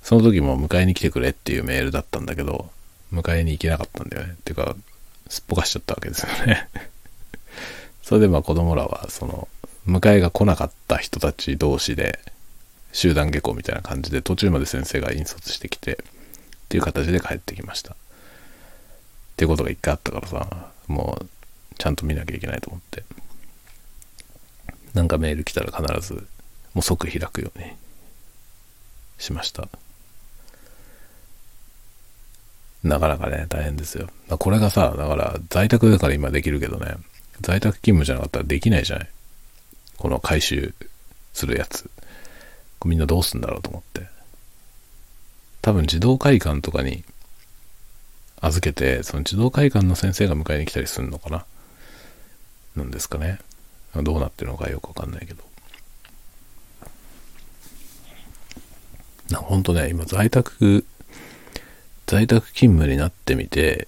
[0.03, 2.69] その時も迎えに来てくれっていうメールだったんだけど、
[3.13, 4.33] 迎えに行けなかったんだよね。
[4.33, 4.75] っていうか、
[5.29, 6.67] すっぽかしちゃったわけですよね。
[8.03, 9.47] それでまあ子供らは、その、
[9.87, 12.19] 迎えが来なかった人たち同士で、
[12.91, 15.95] 集団下校みたいな感じで、途中まで先生が引率してきて、っ
[16.67, 17.93] ていう形で帰ってきました。
[17.93, 17.95] っ
[19.37, 21.27] ていうことが一回あったからさ、もう、
[21.77, 23.03] ちゃんと見なきゃいけないと思って。
[24.93, 26.27] なんかメール来たら必ず、
[26.73, 27.71] もう即開くように
[29.17, 29.69] しました。
[32.83, 34.09] なかなかね、大変ですよ。
[34.37, 36.95] これがさ、だから在宅だから今できるけどね、
[37.41, 39.09] 在宅勤務じゃなかったらできないじゃない。
[39.97, 40.73] この回収
[41.33, 41.89] するやつ。
[42.85, 44.07] みんなどうすんだろうと思って。
[45.61, 47.05] 多分児童会館とかに
[48.41, 51.45] 預けて、その児童会館の先生が迎えに来たりするのかな
[52.75, 53.39] なんですかね。
[53.95, 55.43] どうなってるのかよくわかんないけど。
[59.29, 60.85] なほんとね、今在宅
[62.13, 63.87] 在宅勤務になってみて、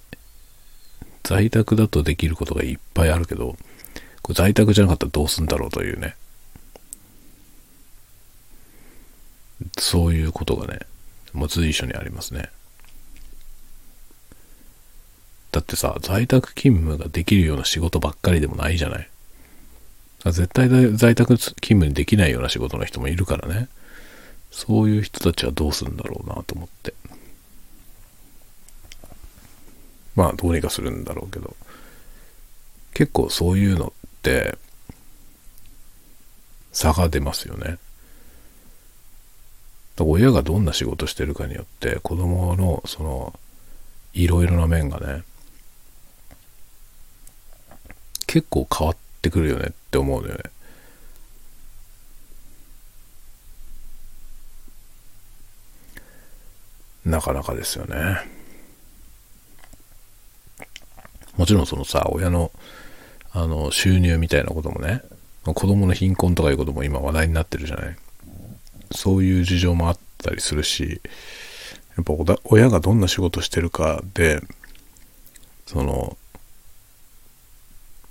[1.22, 3.56] 在宅だとできることがいっぱいあるけど、
[4.20, 6.16] これ在宅じゃなかったらどうすんだろうというね。
[9.78, 10.80] そういうことがね、
[11.34, 12.50] もう随所にありますね。
[15.52, 19.08] だってさ、在宅勤務ができるような仕事ばっかりでもないじゃない。
[20.24, 23.68] 絶対在宅勤務にできないような仕事の人もいるからね。
[24.50, 26.92] そういう人たちはどうするんだろうなと思って。
[30.16, 31.54] まあどうにかするんだろうけど
[32.94, 34.58] 結構そういうのって
[36.72, 37.78] 差が出ますよね。
[39.98, 43.38] 親がどんな仕事してるかによって子供のその
[44.12, 45.22] いろいろな面がね
[48.26, 50.42] 結構変わってくるよねって思うのよね。
[57.06, 58.35] なかなかですよね。
[61.36, 62.50] もちろんそのさ、親の、
[63.32, 65.02] あの、収入みたいなこともね、
[65.44, 67.96] 子供の貧困とかいうことも今話題になってるじゃない。
[68.92, 71.00] そういう事情もあったりするし、
[71.96, 74.40] やっぱ親がどんな仕事してるかで、
[75.66, 76.16] その、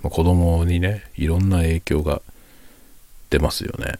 [0.01, 2.21] 子供にね、いろんな影響が
[3.29, 3.99] 出ますよね。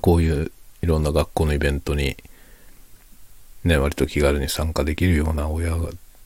[0.00, 0.52] こういう
[0.82, 2.16] いろんな学校のイベントに、
[3.64, 5.76] ね、割と気軽に参加できるような親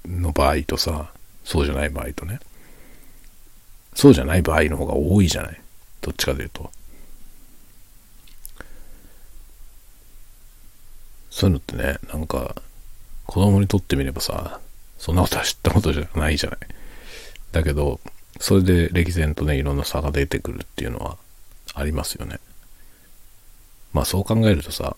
[0.06, 1.10] の場合とさ、
[1.44, 2.40] そうじゃない場合とね。
[3.94, 5.60] そうじゃない場合の方が多いじゃない。
[6.00, 6.70] どっちかというと。
[11.30, 12.54] そういうのってね、なんか、
[13.26, 14.60] 子供にとってみればさ、
[14.98, 16.60] そんなことは知ったことじゃないじゃない。
[17.52, 18.00] だけど、
[18.40, 21.16] それで歴然とね、いろんな差が出てくるっていうのは
[21.74, 22.38] ありますよね。
[23.92, 24.96] まあそう考えるとさ、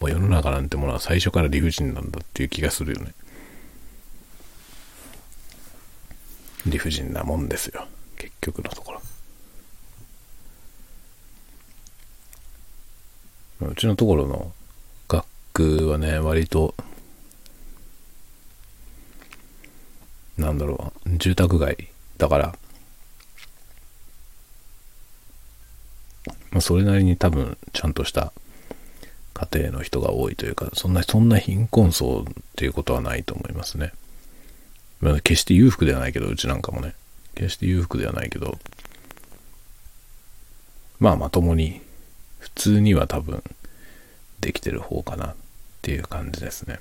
[0.00, 3.12] もう世の中なんてものは最初から理不尽なんだっていう気がするよね。
[6.66, 7.86] 理不尽なもんですよ。
[8.16, 9.00] 結局のところ。
[13.68, 14.52] うちのところの
[15.08, 16.74] 学区はね割と
[20.36, 21.88] なんだろう住宅街
[22.18, 22.58] だから
[26.54, 28.32] まあ、それなりに多分ちゃんとした
[29.34, 33.92] 家庭の人が多いというかそんなそんな貧困層っていうことはないと思いますね。
[35.00, 36.94] まあ、決して裕福ではないけど、うちなんかもね。
[37.34, 38.58] 決して裕福ではないけど、
[41.00, 41.80] まあまともに
[42.38, 43.42] 普通には多分
[44.40, 45.34] できてる方かなっ
[45.82, 46.78] ていう感じですね。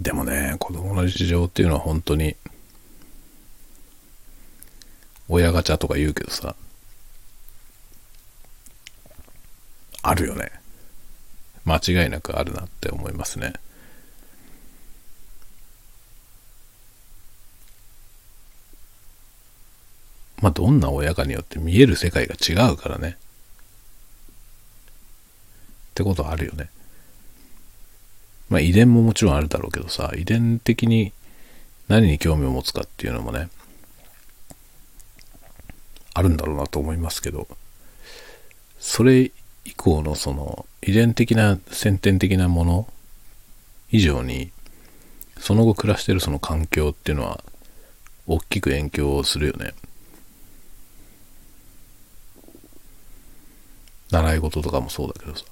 [0.00, 2.34] でもね、子供の事情っていうのは本当に、
[5.28, 6.56] 親ガチャとか言うけどさ、
[10.02, 10.50] あるよね。
[11.64, 13.52] 間違いなくあるなって思いますね。
[20.40, 23.18] まあ、どんな親かによって見える世界が違うからね。
[25.90, 26.70] ってことはあるよね。
[28.48, 31.12] まあ遺伝ももちろんあるだろうけどさ、遺伝的に
[31.88, 33.48] 何に興味を持つかっていうのもね、
[36.14, 37.46] あるんだろうなと思いますけど、
[38.78, 39.30] それ
[39.64, 42.88] 以降のその遺伝的な先天的なもの
[43.90, 44.50] 以上に、
[45.38, 47.42] その後暮らしてるその環境っていうのは、
[48.26, 49.74] 大きく影響をするよね。
[54.10, 55.44] 習い事とかもそうだけどさ。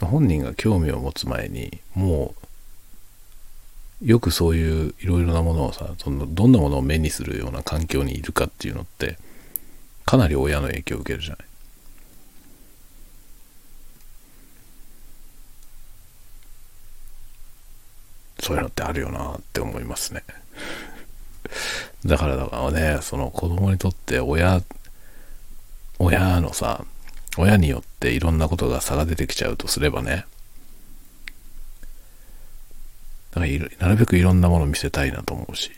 [0.00, 2.34] 本人が興味を持つ前にも
[4.02, 9.18] うよくそういういろいろなものをさそのどんなものを目にするような環境にいるかっていうのって
[10.04, 11.46] かなり親の影響を受けるじゃない。
[18.40, 20.22] そういうのってあるよなって思いますね。
[22.04, 24.62] だからだからね、その子供にとって親、
[25.98, 26.84] 親のさ、
[27.38, 30.26] 親によっていろんなことが差が出てきちゃうとすればね、
[33.30, 35.72] だからなるべくいろんなものを見せたいなと思うし、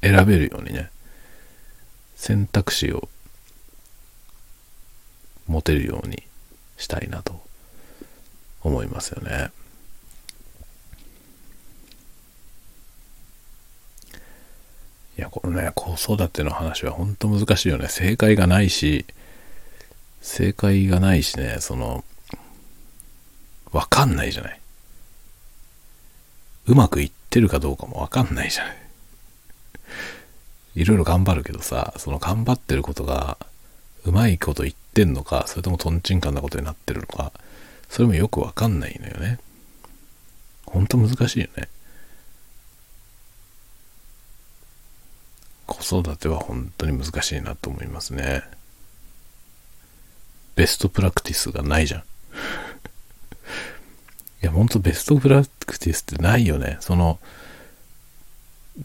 [0.00, 0.90] 選べるようにね、
[2.18, 3.08] 選択肢を
[5.46, 6.24] 持てるように
[6.76, 7.40] したいなと
[8.62, 9.50] 思いますよね。
[15.16, 17.88] いや、このね、子育ての話は本当難しいよね。
[17.88, 19.06] 正解がないし、
[20.20, 22.04] 正解がないしね、その、
[23.70, 24.60] わかんないじゃない。
[26.66, 28.87] うまくいってるかどうかもわかんないじゃない。
[30.78, 33.36] いろいろ頑張るけどさ、その頑張ってることが、
[34.04, 37.32] うまいこと言ってんのか、それともトンチンカンなことになってるのか、
[37.88, 39.40] それもよくわかんないのよね。
[40.66, 41.68] ほんと難しいよね。
[45.66, 48.44] 子育ては本当に難しいなと思いますね。
[50.54, 52.02] ベストプラクティスがないじゃん。
[54.42, 56.76] いや、ほんとベストプラクティスってないよね。
[56.80, 57.18] その、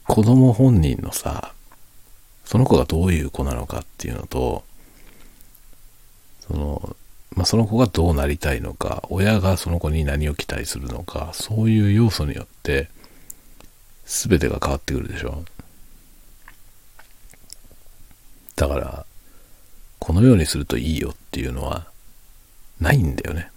[0.08, 1.53] 子供本人のさ、
[2.46, 4.64] その子がどういう子なのかっていうのと、
[6.48, 6.96] その、
[7.36, 12.90] まあ、その子がどうなりたいのか、親がその子に何を期待するのか、そういう要素によって、
[14.06, 15.44] 全てが変わってくるでしょ。
[18.56, 19.06] だから、
[20.00, 21.88] このようにするといいよっていうのは、
[22.80, 23.50] ないんだよね。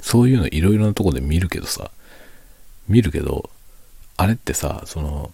[0.00, 1.90] そういうのいろいろなとこで見るけどさ、
[2.86, 3.50] 見るけど、
[4.16, 5.32] あれってさ、その、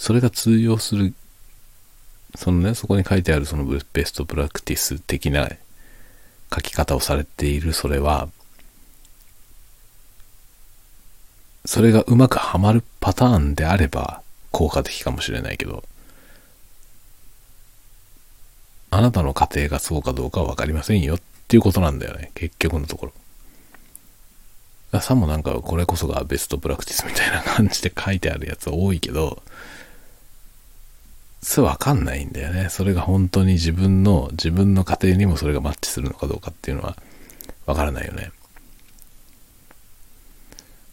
[0.00, 1.12] それが通用する、
[2.34, 5.50] そのね、そこに書いてあるそのベストプラクティス的な
[6.52, 8.30] 書き方をされているそれは、
[11.66, 14.22] それがうまくはまるパターンであれば
[14.52, 15.84] 効果的かもしれないけど、
[18.88, 22.30] あなたの家庭がそうかどうかは分かりませんよっていうことなんだよね。
[22.34, 23.12] 結局のとこ
[24.92, 25.00] ろ。
[25.02, 29.42] さもなんかこれこそがベストプラクティスみたいな感じで書いてあるやつは多いけど、
[31.42, 32.68] それ分かんないんだよね。
[32.68, 36.96] それが本当に自分の、自分の家庭にもそれがマッチするのかどうかっていうのは
[37.66, 38.32] 分からないよね。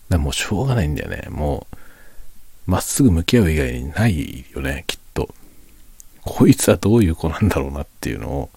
[0.10, 1.28] だもうしょうがないんだよね。
[1.30, 5.34] もう、まっすぐ向き合う以外にないよね、きっと。
[6.24, 8.50] こいつはどういう子なんだろうなっていうのを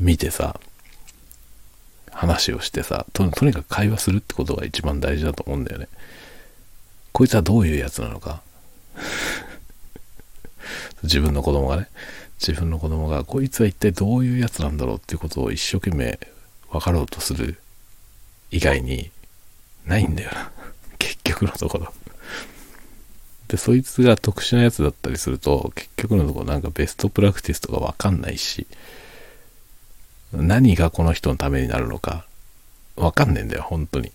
[0.00, 0.58] 見てさ、
[2.10, 5.88] 話をしてさと、とにかく会話するってことが一番大事だと思うんだよね。
[7.12, 8.42] こいつはどういうやつなのか。
[11.02, 11.88] 自分の子供がね、
[12.40, 16.18] 自分の子供が、こいつは一体どういうやつなんだろうっていうことを一生懸命
[16.70, 17.58] 分かろうとする
[18.50, 19.10] 以外に
[19.86, 20.50] ないんだよな。
[20.98, 21.92] 結局のところ。
[23.48, 28.66] で、そいつが特殊なやつだったりすると、結局のところなんかベストプラクティスとかわかんないし、
[30.32, 32.26] 何がこの人のためになるのか、
[32.96, 34.12] わかんねえんだよ、本当に。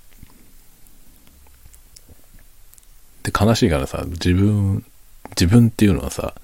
[3.23, 4.85] で、悲しいからさ、自分、
[5.31, 6.35] 自分っていうのはさ、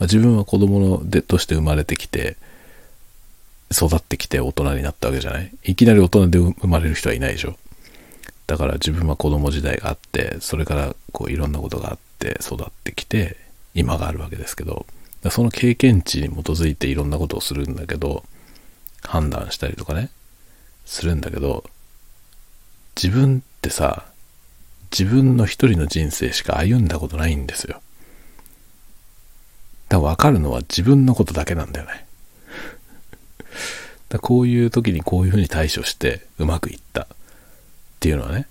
[0.00, 2.36] まあ、自分は子供のでとして生まれてきて、
[3.70, 5.52] 育ってきて大人になったわけじゃない？
[5.62, 7.56] いきなり大人で生まれる人はいないでしょ。
[8.48, 13.36] だから自分は子供時代があって、それからこういろんなことがあって育ってきて、
[13.74, 14.86] 今があるわけですけど、
[15.30, 18.24] その経験値に基づいていろんなことをするんだけど、
[19.02, 20.10] 判断したりとかね、
[20.84, 21.62] するんだけど、
[22.96, 24.06] 自分ってさ、
[24.90, 27.80] 自分の一人の人生しか歩んだことないんですよ。
[29.90, 32.06] だから分かるのは自分のことだけなんだよね。
[34.08, 37.06] だこういう時にこういうふうに対処してうまくいったっ
[37.98, 38.46] ていうのはね、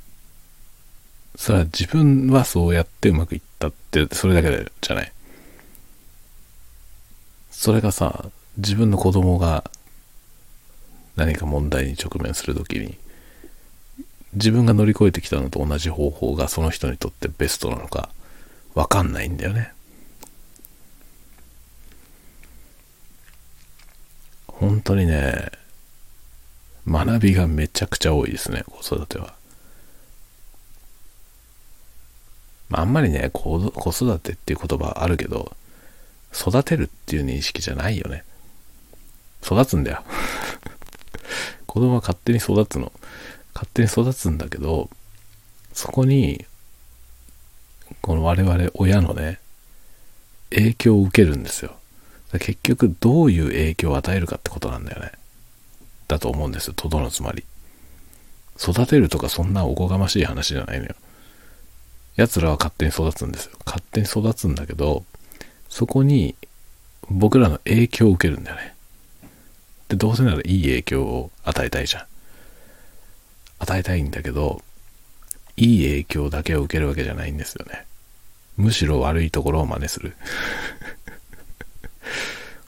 [1.35, 5.11] それは自分はそうやってうまくいったってそれだけじゃない。
[7.51, 8.25] それがさ、
[8.57, 9.69] 自分の子供が
[11.15, 12.97] 何か問題に直面する時に
[14.33, 18.09] 自分が乗り越えてきたのと同じ方法がその人にとってベストなのか
[18.75, 19.71] わかんないんだよね。
[24.59, 25.51] 本当にね、
[26.85, 29.33] 学びがめちゃくちゃ多いですね、子育ては。
[32.71, 35.55] あ、んまりね、子育てっていう言葉あるけど、
[36.33, 38.25] 育てるっていう認識じゃないよね。
[39.41, 40.03] 育つんだよ。
[41.65, 42.91] 子供は勝手に育つの。
[43.53, 44.89] 勝手に育つんだけど、
[45.73, 46.45] そこに、
[48.01, 49.39] この我々親のね、
[50.49, 51.78] 影響を受けるんですよ。
[52.33, 55.11] 結局どういう影響を与えるかってことなんだよね。
[56.07, 56.73] だと思うんですよ。
[56.75, 57.43] とどのつまり。
[58.59, 60.95] 育てるとかそんなおこがましい話じゃないのよ。
[62.17, 63.57] 奴らは勝手に育つんですよ。
[63.65, 65.05] 勝手に育つんだけど、
[65.69, 66.35] そこに
[67.09, 68.75] 僕らの影響を受けるんだよね。
[69.87, 72.05] で、どうせならいい影響を与えたいじゃん。
[73.59, 74.61] 与えたいんだけど、
[75.57, 77.85] いい影響だけを受けるわけじゃないんですよね。
[78.57, 80.15] むしろ悪いところを真似する。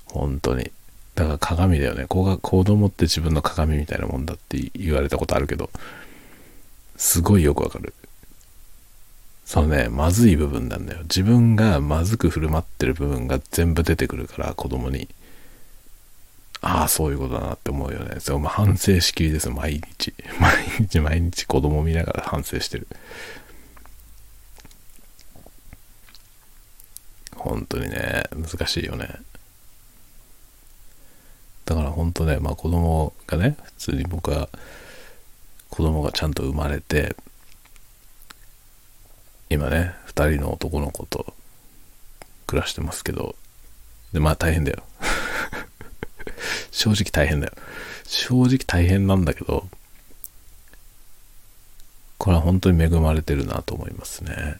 [0.05, 0.71] 本当に。
[1.15, 2.05] だから鏡だよね。
[2.05, 5.69] 子が子供って自分の鏡みたいなもんだって言われたことあるけど、
[6.95, 7.93] すごいよくわかる。
[9.45, 10.99] そのね、まずい部分なんだよ。
[11.03, 15.09] 自分がまずく振る舞ってる部分が全部出てくるから、子供に。
[16.61, 18.19] ああ、そういうことだなって思うよね。
[18.19, 20.13] それも反省しきりです、毎日。
[20.39, 22.87] 毎日毎日子供見ながら反省してる。
[27.35, 29.19] 本当にね、難しいよね。
[31.71, 34.49] だから本当ね、まあ子供がね、普通に僕は
[35.69, 37.15] 子供がちゃんと生まれて、
[39.49, 41.33] 今ね、2人の男の子と
[42.45, 43.37] 暮らしてますけど、
[44.11, 44.83] で、まあ大変だよ。
[46.71, 47.53] 正直大変だよ。
[48.05, 49.69] 正直大変なんだけど、
[52.17, 54.59] これは本当に恵まれてるなと思いますね。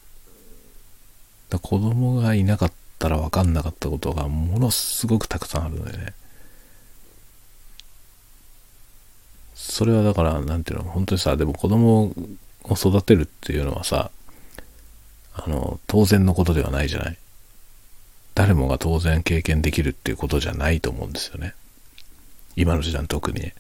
[1.50, 6.14] だ子供がいなかったら分かんなかったことがものすごくたくさんあるのでね。
[9.62, 12.14] それはだから、なんていうの、本当にさ、でも子供
[12.64, 14.10] を育てるっていうのはさ、
[15.34, 17.18] あの、当然のことではないじゃない。
[18.34, 21.54] 誰もが当然経験できるっていうことじゃないと思うんですよね。
[22.56, 23.52] 今の時代特に。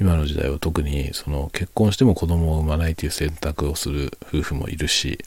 [0.00, 5.22] 今の時代は特に、その結婚しても子供を産まないという選択をする夫婦もいるし、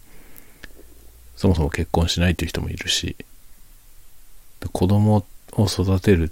[1.35, 3.15] そもそも結婚しないという人もいるし、
[4.71, 6.31] 子供を育てる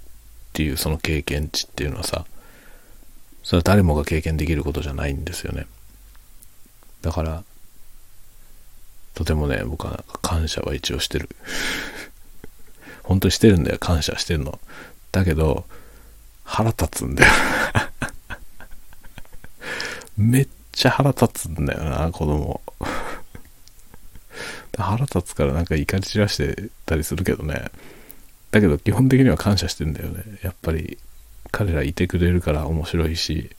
[0.52, 2.26] ていうその経験値っていうのはさ、
[3.42, 5.66] それは誰もが経験できることじゃないんですよね。
[7.02, 7.44] だから、
[9.14, 11.28] とてもね、僕は感謝は一応してる。
[13.02, 13.78] 本当にしてるんだよ。
[13.78, 14.58] 感謝してるの。
[15.10, 15.66] だけど、
[16.44, 17.32] 腹立つんだよ。
[20.16, 22.62] めっちゃ腹立つんだよな、子供。
[24.78, 27.70] 腹立つからなんか怒り散らしてたりするけどね。
[28.50, 30.22] だけど基本的には感謝してんだよね。
[30.42, 30.98] やっぱり
[31.52, 33.50] 彼らいてくれるから面白いし、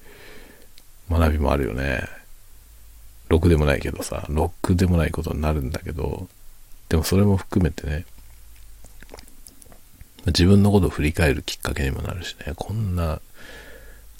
[1.09, 2.03] 学びもあるよね。
[3.29, 6.27] ろくでもないけどさ、ロックでもないことになるんだけど、
[6.89, 8.05] でもそれも含めてね、
[10.27, 13.21] 自分のことを振り返るきっかけにもなるしね、こんな、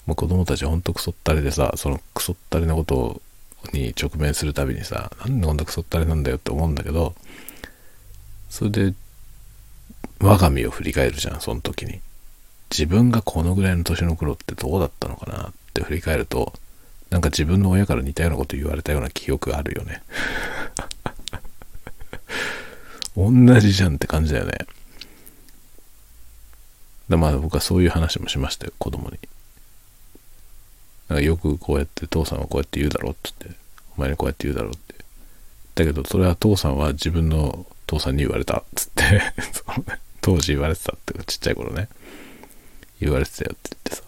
[0.06, 3.22] もう子供たちほんとクソったれでさ、そのクソったれなこと
[3.72, 7.14] に直面するたびにさ、なんでこんなクソったれなんだよって思うんだけど、
[8.50, 8.94] それで、
[10.20, 12.00] 我が身を振り返るじゃん、その時に。
[12.76, 16.52] 自分がこのぐらいの年の頃ってどうだったのかなって振り返ると、
[17.10, 20.02] なんか自分の親から似たようなこと言われたような記憶があるよね。
[23.16, 24.58] 同じじゃんって感じだよね。
[27.08, 29.20] でまあ僕はそういう話もしましたよ、子供に。
[31.08, 33.60] なんかよくこうやって父さんはこうやって言うだろうって言って、
[33.96, 34.96] お前にこうやって言うだろうって。
[35.76, 39.22] だけどそれは父さんは自分の父さんに言われたっつって
[40.20, 41.88] 当時言われてたってちっちゃい頃ね、
[43.04, 44.02] 言われてたよって言ってさ。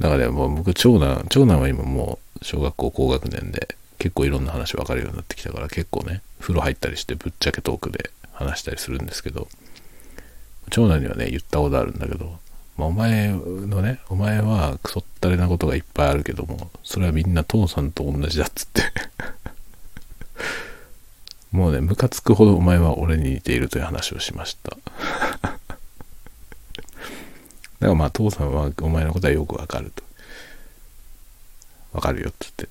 [0.00, 9.48] だから、もう僕、長男、長男は今もう小学校高学年で、結構いろんな話分かるようになってきたから、結構ね、風呂入ったりしてぶっちゃけトークで話したりするんですけど、
[10.70, 12.38] 長男にはね、言ったことあるんだけど、
[12.76, 18.82] まあ、お前のね、お前はクソったれなことがいっぱいあるけども、それはみんな父さんと同じだっつって
[21.52, 24.76] もうね、ムカつくほどお前は俺に似ているという話をしました。
[27.82, 30.04] だからまあ父さんはお前のことはよくわかると。
[31.92, 32.68] わかるよっつって。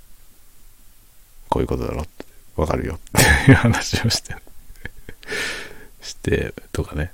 [1.50, 2.26] こういうことだろって。
[2.56, 3.00] わかるよっ
[3.46, 4.34] ていう話をして。
[6.02, 7.12] してとかね。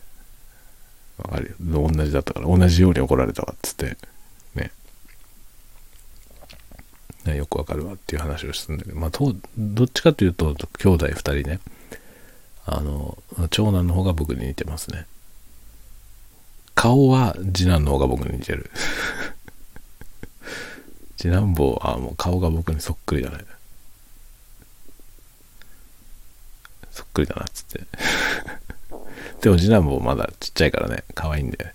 [1.17, 1.89] わかるよ。
[1.89, 3.97] 同じだったから同じように怒られたわっつって。
[4.53, 4.71] ね。
[7.35, 8.99] よくわかるわっていう話をするんだけど。
[8.99, 11.59] まあどっちかというと兄弟2人ね。
[12.67, 13.17] あの
[13.49, 15.07] 長男の方が僕に似てますね。
[16.77, 18.69] 顔は次男の方が僕に似てる。
[21.17, 23.39] 次男坊はもう顔が僕にそっくりだね。
[26.91, 27.79] そっくりだなっつって。
[29.41, 31.73] でも次男坊まだちっちゃいからね可愛いんで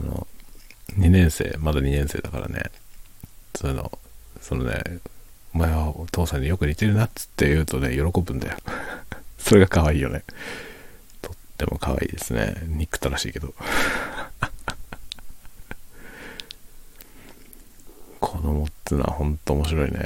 [0.00, 0.26] あの
[0.92, 2.70] 2年生まだ2年生だからね。
[3.54, 3.98] そういうの
[4.40, 4.82] そのね
[5.54, 8.56] お前はお父さんによく似てるなっつって言うとね喜ぶんだよ。
[9.38, 10.24] それが可愛いよね。
[11.20, 12.56] とっても可愛いですね。
[12.68, 13.52] 憎たらしいけど。
[18.24, 19.98] 子供ってのはほんと面白いね。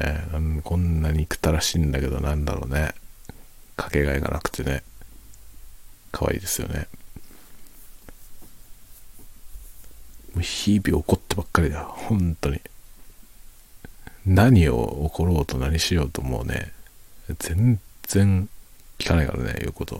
[0.64, 2.92] こんなに憎たらしいんだけどなんだろうね。
[3.76, 4.82] かけがえがなくてね。
[6.10, 6.88] 可愛いですよね。
[10.34, 11.84] もう日々怒ってばっかりだ。
[11.84, 12.60] 本当に。
[14.26, 16.72] 何を起ころうと何しようともうね
[17.38, 18.48] 全然
[18.98, 19.98] 聞かないからね言うこと。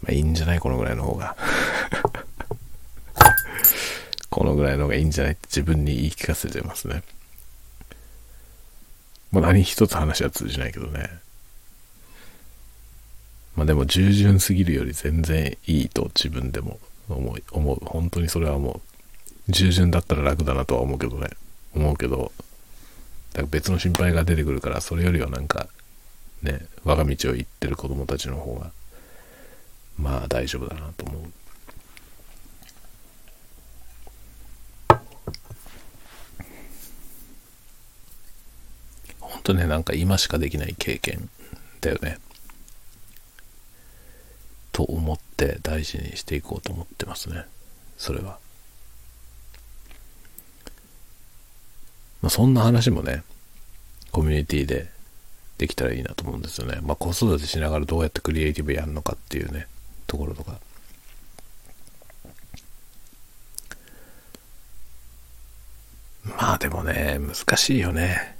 [0.00, 1.36] まあいいんじゃないこのぐらいの方が。
[4.34, 7.04] このぐらいの方がいいんじゃないって自分に言い聞かせてますね
[9.30, 11.10] もう何一つ話は通じないけどね。
[13.56, 16.78] まあでも従順すぎるより全然いいと自分でも
[17.08, 17.80] 思い、思う。
[17.84, 18.80] 本当にそれはも
[19.48, 21.30] う、従順だったら楽だなとは思うけどね。
[21.74, 22.30] 思うけど、
[23.32, 25.66] だから別の心配が出てくるから、それよりはなんか、
[26.44, 28.70] ね、我が道を行ってる子供たちの方が、
[29.98, 31.22] まあ大丈夫だなと思う。
[39.44, 41.28] とね、なんか今しかできない経験
[41.80, 42.18] だよね。
[44.72, 47.44] と思って大事にしていこうと思ってますね。
[47.96, 48.38] それは。
[52.22, 53.22] まあ、そんな話もね、
[54.10, 54.90] コミュニティで
[55.58, 56.78] できたらいいなと思うんですよね。
[56.82, 59.66] まあ、子育てしながらどうやってクリエイティブやるのかっていうね、
[60.06, 60.58] ところとか。
[66.24, 68.33] まあでもね、難しいよね。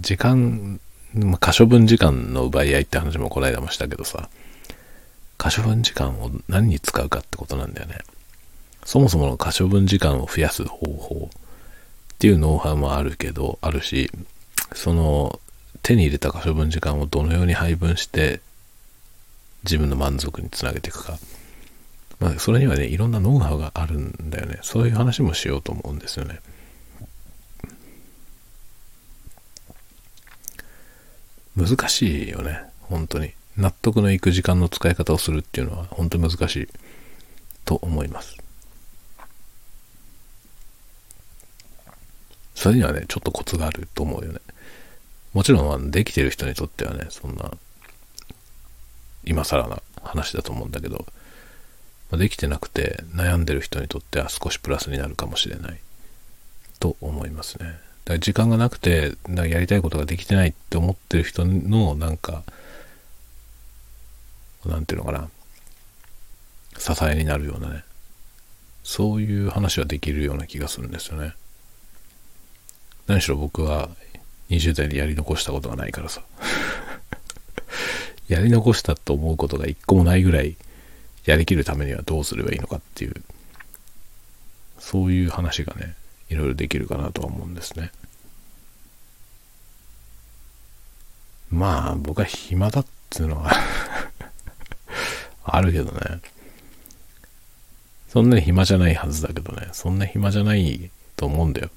[0.00, 0.80] 時間
[1.14, 4.28] ま、可処分時間の奪い合いって話もこの間もしたけどさ、
[5.36, 7.98] 可処分時間を何に使うかってことなんだよね。
[8.84, 14.10] そもそもの可処分時間を増やす方法っていうノウハウもあるけど、あるし、
[14.74, 15.40] その
[15.82, 18.40] 手に入れた可処分時間をどのように配分して
[19.64, 21.18] 自分の満足につなげていくか。
[22.20, 24.58] まあ、それにはね、いろんなノウハウがあるんだよね。
[24.62, 26.38] そういう話もしようと思うんですよね。
[31.60, 32.60] 難しいよね。
[32.82, 33.32] 本当に。
[33.56, 36.68] 納得のいく時間の使い方をするっていうのは本当に難しい
[37.64, 38.36] と思います。
[42.54, 44.40] それにはね、ちょっとコツがあると思うよね。
[45.32, 47.52] もちろん、できてる人にとってはね、そんな、
[49.24, 51.06] 今更な話だと思うんだけど、
[52.12, 55.80] できてなくて悩んでる人にとっては少しプラスになるかもしれない
[56.80, 57.89] と思いますね。
[58.10, 62.42] だ時間がなくて、なやりたいことができてないって思ってる人の、なんか、
[64.66, 65.28] なんていうのかな、
[66.78, 67.84] 支えになるようなね、
[68.82, 71.34] そういう話はできるような気がするんですよね。
[73.06, 73.88] 何しろ僕は
[74.50, 76.22] 20代でやり残したことがないからさ。
[78.28, 80.56] やり残したと思うことが一個もないぐらい
[81.24, 83.14] やりきるためにはどうすればいいのかっていう、
[84.78, 85.94] そういう話がね、
[86.28, 87.90] いろいろできるかなとは思うんですね。
[91.50, 93.50] まあ、僕は暇だっていうのは
[95.44, 96.20] あるけどね。
[98.08, 99.68] そんなに暇じゃないはずだけどね。
[99.72, 101.70] そんな暇じゃないと思うんだよ。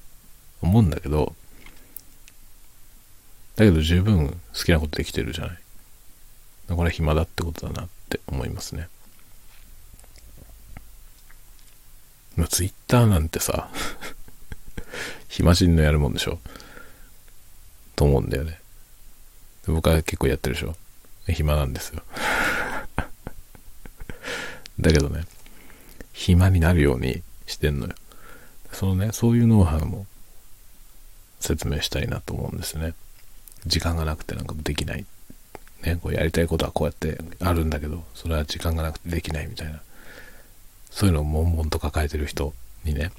[0.62, 1.34] 思うんだけど、
[3.56, 5.58] だけど十分好きなことできてるじゃない。
[6.68, 8.88] これは暇だってことだなって思いますね。
[12.36, 13.68] まあ、ツイッターなんてさ、
[15.28, 16.40] 暇人のやるもんでしょ？
[17.94, 18.58] と思うんだよね。
[19.66, 20.76] 僕は結構やってるでしょ
[21.28, 22.02] 暇なんですよ。
[24.80, 25.24] だけどね、
[26.12, 27.94] 暇になるようにしてんのよ。
[28.72, 30.06] そのね、そういうノウハウも
[31.40, 32.94] 説明したいなと思うんですね。
[33.66, 35.06] 時間がなくてなんかできない。
[35.82, 39.80] ね、こうやりたいことはこうやってあるんだけど、それは時間がなくてできないみたいな。
[40.90, 42.52] そういうのを悶々と抱えてる人
[42.84, 43.12] にね、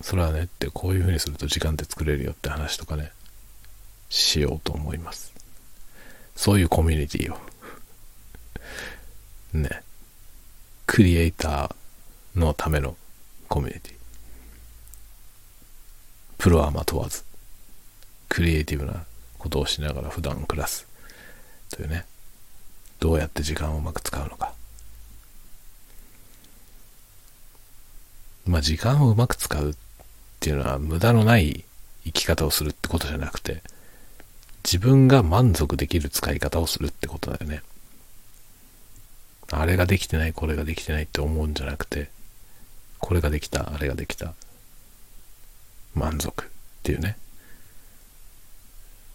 [0.00, 3.12] それはねってこういう風にすると時間って作れるよって話とかね、
[4.08, 5.32] しようと思います。
[6.34, 7.38] そういうコミュニティを。
[9.52, 9.82] ね。
[10.86, 12.96] クリエイターのための
[13.48, 13.94] コミュニティ。
[16.38, 17.24] プロアマ問わず、
[18.28, 19.04] クリエイティブな
[19.38, 20.86] ことをしながら普段暮らす。
[21.70, 22.04] というね。
[23.00, 24.52] どうやって時間をうまく使うのか。
[28.46, 29.74] まあ時間をうまく使うっ
[30.40, 31.64] ていうのは無駄のない
[32.04, 33.62] 生き方をするってことじゃなくて、
[34.66, 37.62] 自分が満足できる使い方をするってことだよね。
[39.52, 42.10] あれができてない、これができてないって思うんじゃなくて、
[42.98, 44.34] これができた、あれができた。
[45.94, 46.48] 満足っ
[46.82, 47.16] ていうね。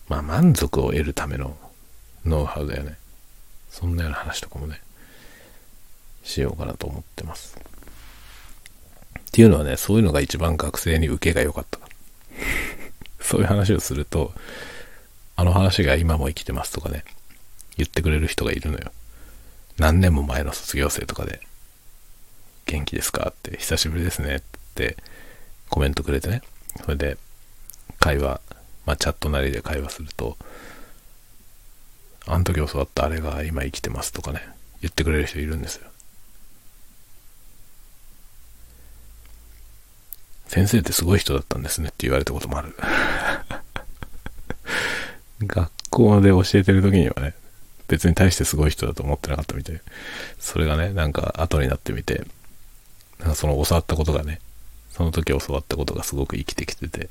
[0.08, 1.58] まあ満足を得るための
[2.26, 2.95] ノウハウだよね。
[3.70, 4.80] そんなような話とかもね、
[6.24, 7.60] しようかなと思ってます。
[9.20, 11.78] っていうのはね、そういうのが一番学生に受けが良かった。
[13.20, 14.34] そういう話をすると、
[15.42, 17.04] あの話が今も生きてますとかね、
[17.76, 18.92] 言ってくれる人がいるのよ。
[19.80, 21.42] 何年も前の卒業生とかで、
[22.68, 24.42] 元気ですかって、久しぶりですねっ
[24.76, 24.98] て
[25.68, 26.44] コメントくれてね。
[26.84, 27.18] それで、
[28.00, 28.39] 会話、
[28.86, 30.38] まあチャットなりで会話すると、
[32.28, 34.48] あの時教わったあれが今生きてますとかね、
[34.82, 35.88] 言ってくれる人いるんですよ。
[40.46, 42.76] 先生ってすごい人だったんですねって言われたこともある。
[45.48, 47.34] 学校で教えてる時にはね、
[47.88, 49.82] 別に大してすごい人だと思ってなかったみたい。
[50.39, 52.26] それがね、なんか後になってみて、
[53.20, 54.39] なんかその教わったことがね、
[54.92, 57.08] その時教わったことがすごく生きてきてて、っ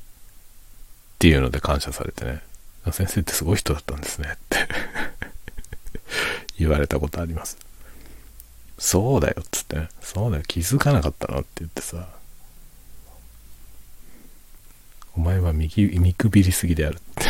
[1.19, 2.41] ていうので感謝されてね、
[2.91, 4.67] 先生ってすごい人だったんですねって
[6.57, 7.57] 言われたことあります。
[8.79, 12.09] そうだよっつってね、そうだよ、気づかなかったのって言ってさ、
[15.15, 17.25] お前は見見くびりすぎであるって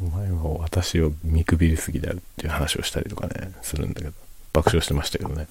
[0.00, 4.12] お前は私を見くびりすぎであるっていう話をしたりとかね、するんだけど、
[4.52, 5.48] 爆笑してましたけどね。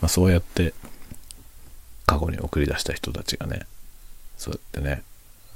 [0.00, 0.72] まあそうやって、
[2.06, 3.66] 過去に送り出した人たちがね、
[4.38, 5.02] そうやってね、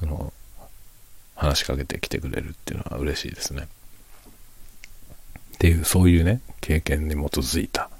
[0.02, 0.32] あの、
[1.34, 3.68] 話しかけてきてくれるっていうのは嬉しいですね。
[5.54, 7.90] っていう、そういうね、経験に基づいた、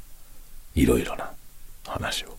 [0.75, 1.33] いろいろな
[1.87, 2.37] 話を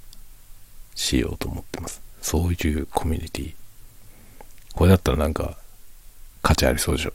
[0.93, 2.01] しようと思ってます。
[2.21, 3.53] そういうコミュニティ。
[4.73, 5.57] これだったらなんか、
[6.45, 7.13] 価値ありそうでしょ。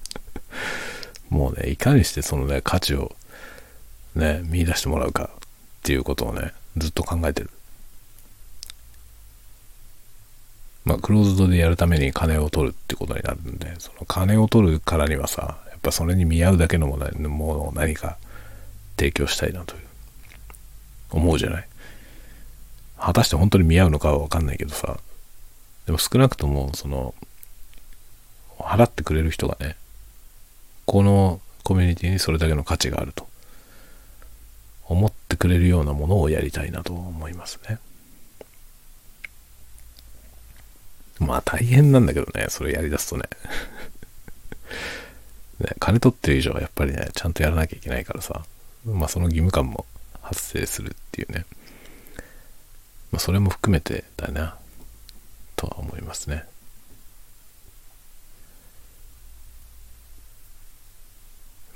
[1.34, 3.16] もうね、いかにしてそのね、価値を
[4.14, 5.38] ね、見出してもらうかっ
[5.82, 7.48] ていうことをね、ずっと考えてる。
[10.84, 17.06] まあ、クローズドでやるために金を取るってことになるんで、その金を取るからにはさ、やっぱそれに見合うだけのもの
[17.68, 18.18] を何か
[18.98, 19.80] 提供したいなという、
[21.12, 21.68] 思うじゃない？
[22.98, 25.00] 果たして本当に見合うのかはわかんないけどさ、
[25.86, 27.14] でも少なくとも、その、
[28.66, 29.76] 払ってくれる人がね、
[30.84, 33.26] このコミュニティにそれだけの価値があると
[34.88, 37.78] 思ってくれるようなものをやりたいなと思いますね。
[41.18, 43.24] まあ大変なんだけどね、それやりだすとね。
[45.58, 48.44] ね金取ってる以上はやっぱりね、ちゃんとやらなきゃいけないからさ、
[48.84, 49.86] まあその義務感も
[50.22, 51.46] 発生するっていうね。
[53.10, 54.56] まあそれも含めてだな、
[55.56, 56.44] とは思いますね。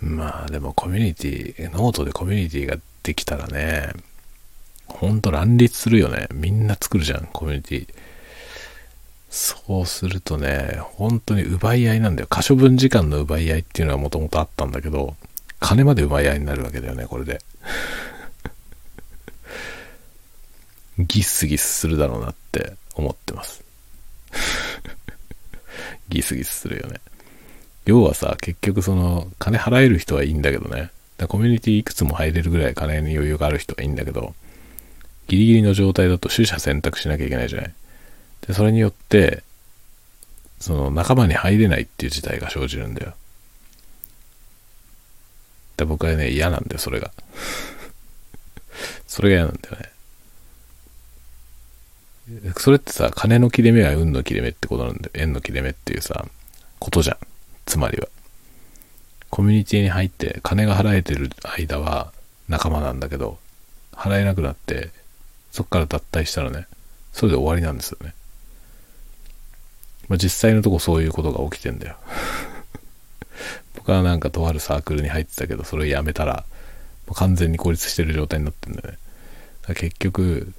[0.00, 3.92] まあでもコミュニティ、ノートでコミュニティができたらね、
[4.86, 6.26] ほんと乱立するよね。
[6.32, 7.88] みんな作るじゃん、コミュニティ。
[9.30, 12.26] そうするとね、本当に奪い合いなんだよ。
[12.28, 15.14] 可処分時間の奪い合いっていうのはもともとあったんだけど、
[15.60, 17.40] 金まで奪い合いになるわけだよね、これで。
[20.98, 23.62] ギスギスするだろうなって思ってます。
[26.08, 27.00] ギスギスするよね。
[27.90, 30.90] 要はさ、結局その、金払える人はいいんだけどね。
[31.18, 34.32] だコミュニティいくつも入れるぐらい金に余裕がある人はいいんだけど、
[35.26, 37.74] ギリギリの状態だと取捨選択しなきゃいけないじゃない。
[38.46, 39.42] で、それによって、
[40.60, 43.14] その仲間に入れないっていう事態が生じるんだよ。
[45.76, 47.10] で僕はね、嫌なんだよ、それが。
[49.08, 49.76] それが嫌なんだよ
[52.44, 52.52] ね。
[52.56, 55.10] それってさ、金の切れ目は運の切れ目ってことなんだよ。
[55.14, 56.24] 縁の切れ目っていうさ、
[56.78, 57.18] ことじゃん。
[57.66, 58.08] つまりは。
[59.30, 62.12] コミュニティに入って金が払えてる間は
[62.48, 63.38] 仲間なんだけど、
[63.92, 64.90] 払えなくなって、
[65.52, 66.66] そっから脱退したらね、
[67.12, 68.14] それで終わりなんですよね。
[70.08, 71.96] まあ、実際のとこそういうことが起きてんだよ。
[73.76, 76.44] 僕はなんかとあるサークルに入ってたけど、それをやめたら、
[77.06, 78.98] もう完全に孤立してる状態になってんだよね。
[79.74, 80.52] 結局、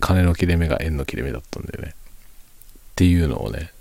[0.00, 1.90] 金の切れ目が円の切れ目だったんだよね。
[1.90, 1.94] っ
[2.94, 3.72] ていうのをね、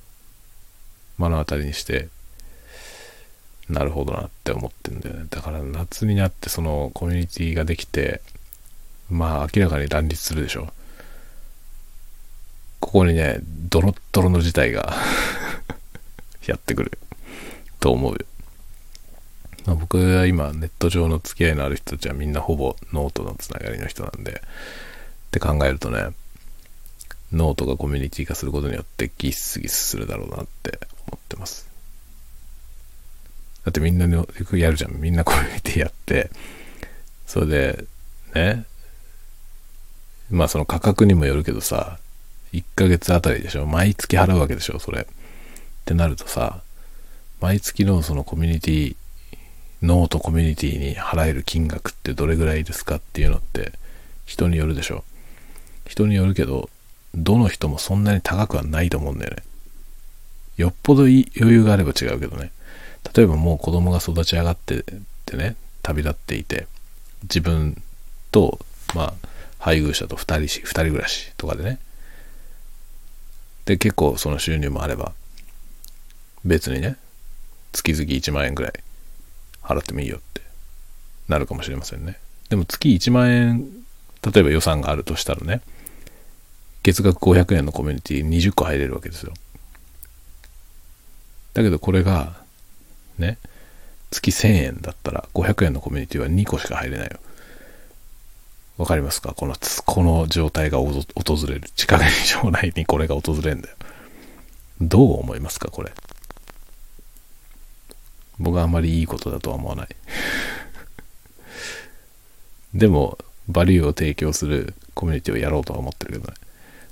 [1.18, 2.10] 目の当たりにして、
[3.70, 5.26] なるほどなって思ってんだよね。
[5.30, 8.22] だから夏になってそのコミュニティができて、
[9.10, 10.72] まあ明らかに乱立するでしょ。
[12.80, 14.96] ここにね、ドロッドロの事態が
[16.46, 16.98] やってくる
[17.80, 18.20] と思うよ。
[19.66, 26.10] まあ、僕は今ネット上の付き合いのある人たちはみんなほぼノートのつながりの人なんで、って考えるとね、
[27.32, 31.75] ノートがコミュニティ化することによってギスギスするだろうなって思ってます。
[33.66, 35.02] だってみんなよくやるじゃん。
[35.02, 36.30] みんなコミュニティやって、
[37.26, 37.86] それで、
[38.36, 38.66] ね、
[40.30, 41.98] まあその価格にもよるけどさ、
[42.54, 45.02] 1ヶ月あたりでしょ毎月払うわけでしょそれ。
[45.02, 45.06] っ
[45.84, 46.62] てなるとさ、
[47.42, 48.96] 毎月のそのコミュニティ、
[49.82, 53.74] ノートコミュニティに払える金額ってどれぐらいですかっていうのって
[54.26, 55.04] 人によるでしょ
[55.88, 56.70] 人によるけど、
[57.16, 59.44] どの人もそんなに高くはないと思うんだよね。
[60.58, 62.52] よっぽど余裕があれば違うけどね。
[63.14, 64.84] 例えばもう子供が育ち上がってっ
[65.26, 66.68] てね、旅立っていて、
[67.24, 67.82] 自分
[68.32, 68.60] と、
[68.94, 69.14] まあ、
[69.60, 71.80] 配偶者と二人し、二人暮らしとかでね。
[73.66, 75.14] で、結構その収入もあれば、
[76.44, 76.98] 別にね、
[77.74, 78.74] 月々1万円ぐらい
[79.64, 80.42] 払ってもいいよって
[81.28, 82.20] なるかもしれませんね。
[82.50, 83.68] でも月1万円、
[84.24, 85.62] 例えば予算があるとしたらね、
[86.84, 89.34] 月額500円のコミュニティ20個入れるわけですよ。
[91.56, 92.45] だけどこれが
[93.18, 93.38] ね、
[94.12, 97.20] 月1000円だったら500円のコミュニティは2個しか入れないよ。
[98.78, 99.34] わかりますか？
[99.34, 99.56] この、
[99.86, 100.94] この状態が訪
[101.48, 101.70] れる。
[101.76, 103.76] 近くに将来にこれが訪れるんだよ。
[104.82, 105.70] どう思いますか？
[105.70, 105.92] これ。
[108.38, 109.88] 僕はあんまりいいことだとは思わない。
[112.76, 116.34] でも、バリューを提供するコミュニティをやろうとは思ってるけどね。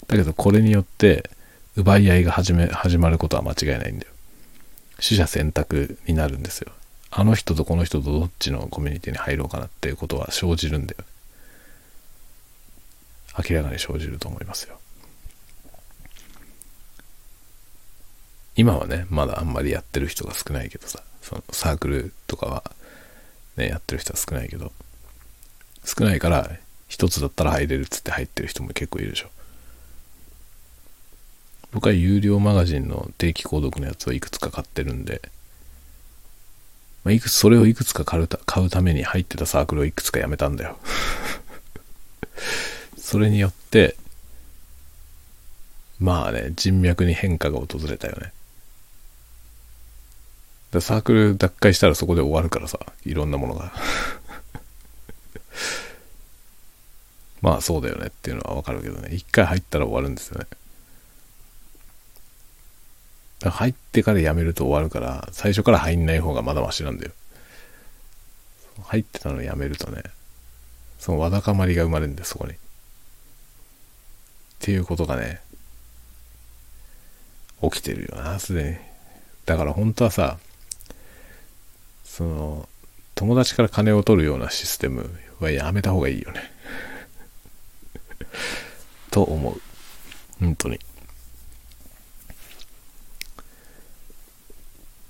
[0.08, 1.30] だけど、これによって、
[1.76, 4.13] 奪い合いが始め、始まることは間違いないんだよ。
[5.06, 6.72] 取捨選択になるんですよ。
[7.12, 11.04] あの人とこの人とどっちのコミュニティに入ろうかなっていうことは生じるんだよ。
[13.38, 14.80] 明らかに生じると思いますよ。
[18.56, 22.64] 今はね、まだあんまりやってる人が少ないけどさ、そのサークルとかは
[23.58, 24.72] ね、やってる人は少ないけど、
[25.84, 26.50] 少ないから
[26.88, 29.30] 一つだったら入れるっつって入ってる人も結構いるでしょ。
[31.74, 35.22] 僕は有料マガジンの定期購読のやつをいくつか買ってるんで、
[37.04, 40.78] まあ、いくつ、それをいくつか買うた買うために入ってたサークルをいくつかやめたんだよ。
[42.98, 43.96] それによって、
[46.00, 48.32] まあね、人脈に変化が訪れたよね。
[50.72, 53.74] だサークル脱会したらそこで終わるからさ、いろんなものが。
[57.42, 59.10] まあそうだよねっていうのはわかるけどね。
[59.14, 60.46] 一回入ったら終わるんですよね。
[63.52, 67.12] 入ってから辞めると終わるから、最初から入んない方がまだマシなんだよ。
[68.84, 70.04] 入ってたの辞めるとね、
[71.00, 72.54] そのわだかまりが生まれるんでそこに。
[72.54, 72.56] っ
[74.60, 75.42] ていうことがね、
[77.62, 78.78] 起きてるよな、すでに。
[79.46, 80.38] だから本当はさ、
[82.04, 82.70] その、
[83.16, 86.52] 友達から金を取るようなシステムはやめた方がいいよね。
[89.12, 89.62] と思う。
[90.40, 90.80] 本当に。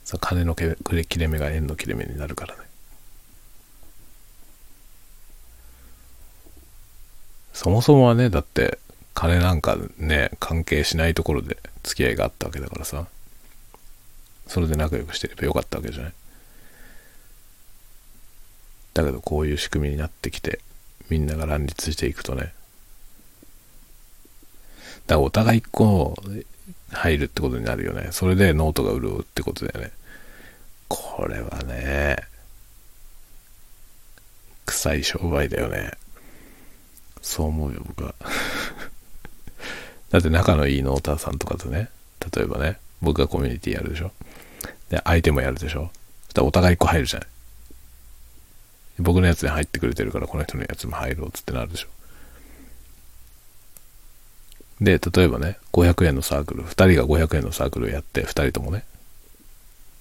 [0.03, 0.75] さ金の切
[1.19, 2.61] れ目が円の切れ目になるからね。
[7.53, 8.79] そもそもはねだって
[9.13, 13.07] 金なんかね関係しないところで付き合いがあったわけだからさ。
[14.45, 16.13] それで仲良くしてればよかったわけじゃない。
[18.93, 20.59] だけどこういう仕組みになってきて
[21.09, 22.53] みんなが乱立していくとね。
[25.07, 26.45] だからお互いこう
[26.93, 28.09] 入るってことになるよね。
[28.11, 29.91] それでノートが潤うってことだよね。
[30.87, 32.17] これはね、
[34.65, 35.91] 臭い商売だよね。
[37.21, 38.15] そう思うよ、僕は。
[40.11, 41.89] だって仲のいいノーターさんとかとね、
[42.35, 44.11] 例えばね、僕がコミュニティやるでしょ。
[44.89, 45.91] で、相手もやるでしょ。
[46.25, 47.27] そしたらお互い1個入るじゃない。
[48.99, 51.87] 僕のやつに入ってくれてるから、この人のやつも入ろうっつってなるでしょ。
[54.83, 58.83] で、例えばね、500円のサークル、2人が500円のサークルをやって、2人ともね。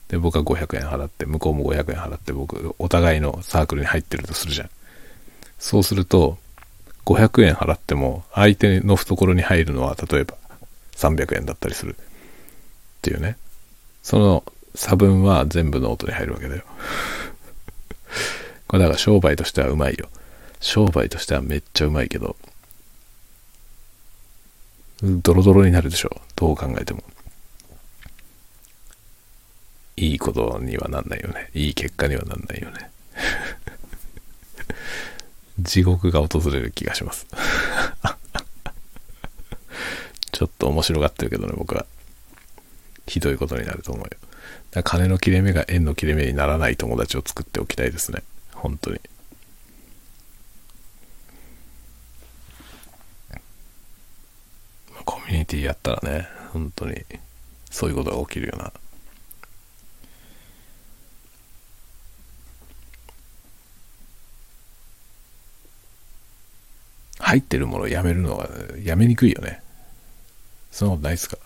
[0.09, 4.71] で、僕は500円払って、向こうも500円払って、僕、お互いのサークルに入ってるとするじゃん。
[5.59, 6.37] そうすると、
[7.07, 10.35] 500円払っても、相手の懐に入るのは、例えば
[10.97, 11.97] 300円だったりする。
[11.97, 11.97] っ
[13.03, 13.37] ていうね。
[14.03, 16.65] その差分は全部ノートに入るわけだよ。
[18.67, 20.09] これだから商売としてはうまいよ。
[20.61, 22.37] 商売としてはめっちゃうまいけど、
[25.03, 26.21] ドロドロになるでしょう。
[26.37, 27.03] どう考えても。
[29.97, 31.51] いいことにはなんないよね。
[31.55, 32.91] いい結果にはなんないよね。
[35.59, 37.27] 地獄が訪れる気がします。
[40.31, 41.87] ちょっと面白がってるけどね、僕は。
[43.07, 44.11] ひどいことになると思うよ。
[44.71, 48.23] だ金の切れ目が円の切れ目にならない友達を作っておきたいですね。
[48.53, 49.01] 本当に。
[55.05, 56.97] コミュニティやったらね、本当に
[57.71, 58.73] そういうことが起きるような。
[67.19, 68.49] 入ってるものをやめるのは
[68.83, 69.63] やめにくいよね。
[70.71, 71.37] そんなことないですか？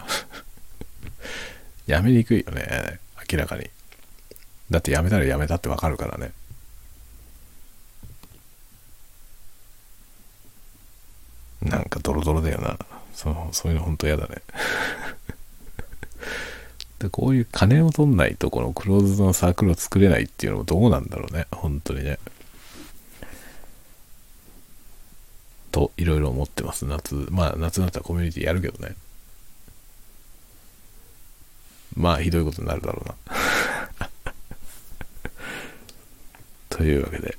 [1.86, 3.00] やめにくいよね。
[3.30, 3.68] 明らかに。
[4.70, 6.32] だってやめたらやめたってわかるからね。
[11.62, 12.78] なんかドロドロだよな。
[13.16, 14.42] そう、そういうの本当嫌だね。
[17.00, 21.46] で、こういう金を取んないとこのクローズのサークルを作れないっていうのもどうなんだろうね。
[21.50, 22.18] 本当にね。
[25.72, 26.84] と、いろいろ思ってます。
[26.84, 27.14] 夏。
[27.30, 28.94] まあ、夏だったらコミュニティやるけどね。
[31.96, 33.14] まあ、ひどいことになるだろうな。
[36.68, 37.34] というわけで、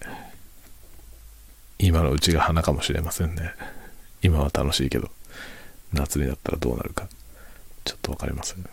[1.77, 3.53] 今のうちが花かもしれませんね。
[4.23, 5.11] 今は楽しいけど、
[5.93, 7.07] 夏になったらどうなるか、
[7.83, 8.65] ちょっとわかりません。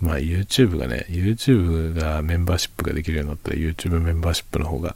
[0.00, 4.94] まあ YouTube がね、YouTube がメンバーシップができるようになったら YouTube メンバーシップの方が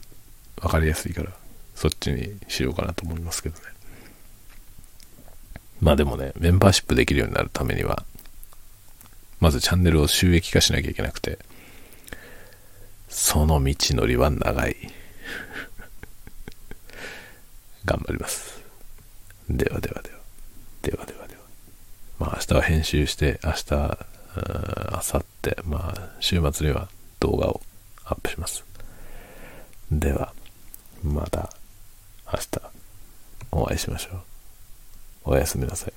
[0.57, 1.31] 分かりやすいから、
[1.75, 3.63] そっちにしようかなと思いますけどね。
[5.79, 8.05] まあでもね、メンバーシップできるようになるためには、
[9.39, 11.39] まずチャンネルを収益化しなきゃいけなくて、
[13.09, 14.75] その道のりは長い。
[17.83, 18.60] 頑張ります。
[19.51, 20.19] ではではでは。
[20.81, 21.41] ではではでは。
[22.19, 26.87] まあ明日は編集して、明日、明後日、まあ週末には
[27.19, 27.61] 動画を
[28.05, 28.63] アップします。
[29.91, 30.33] では、
[31.03, 31.53] また
[32.31, 32.61] 明日
[33.51, 34.21] お会いしましょう。
[35.25, 35.93] おやすみなさい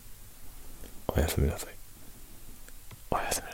[1.09, 1.75] おやすみなさい。
[3.11, 3.54] おやすみなさ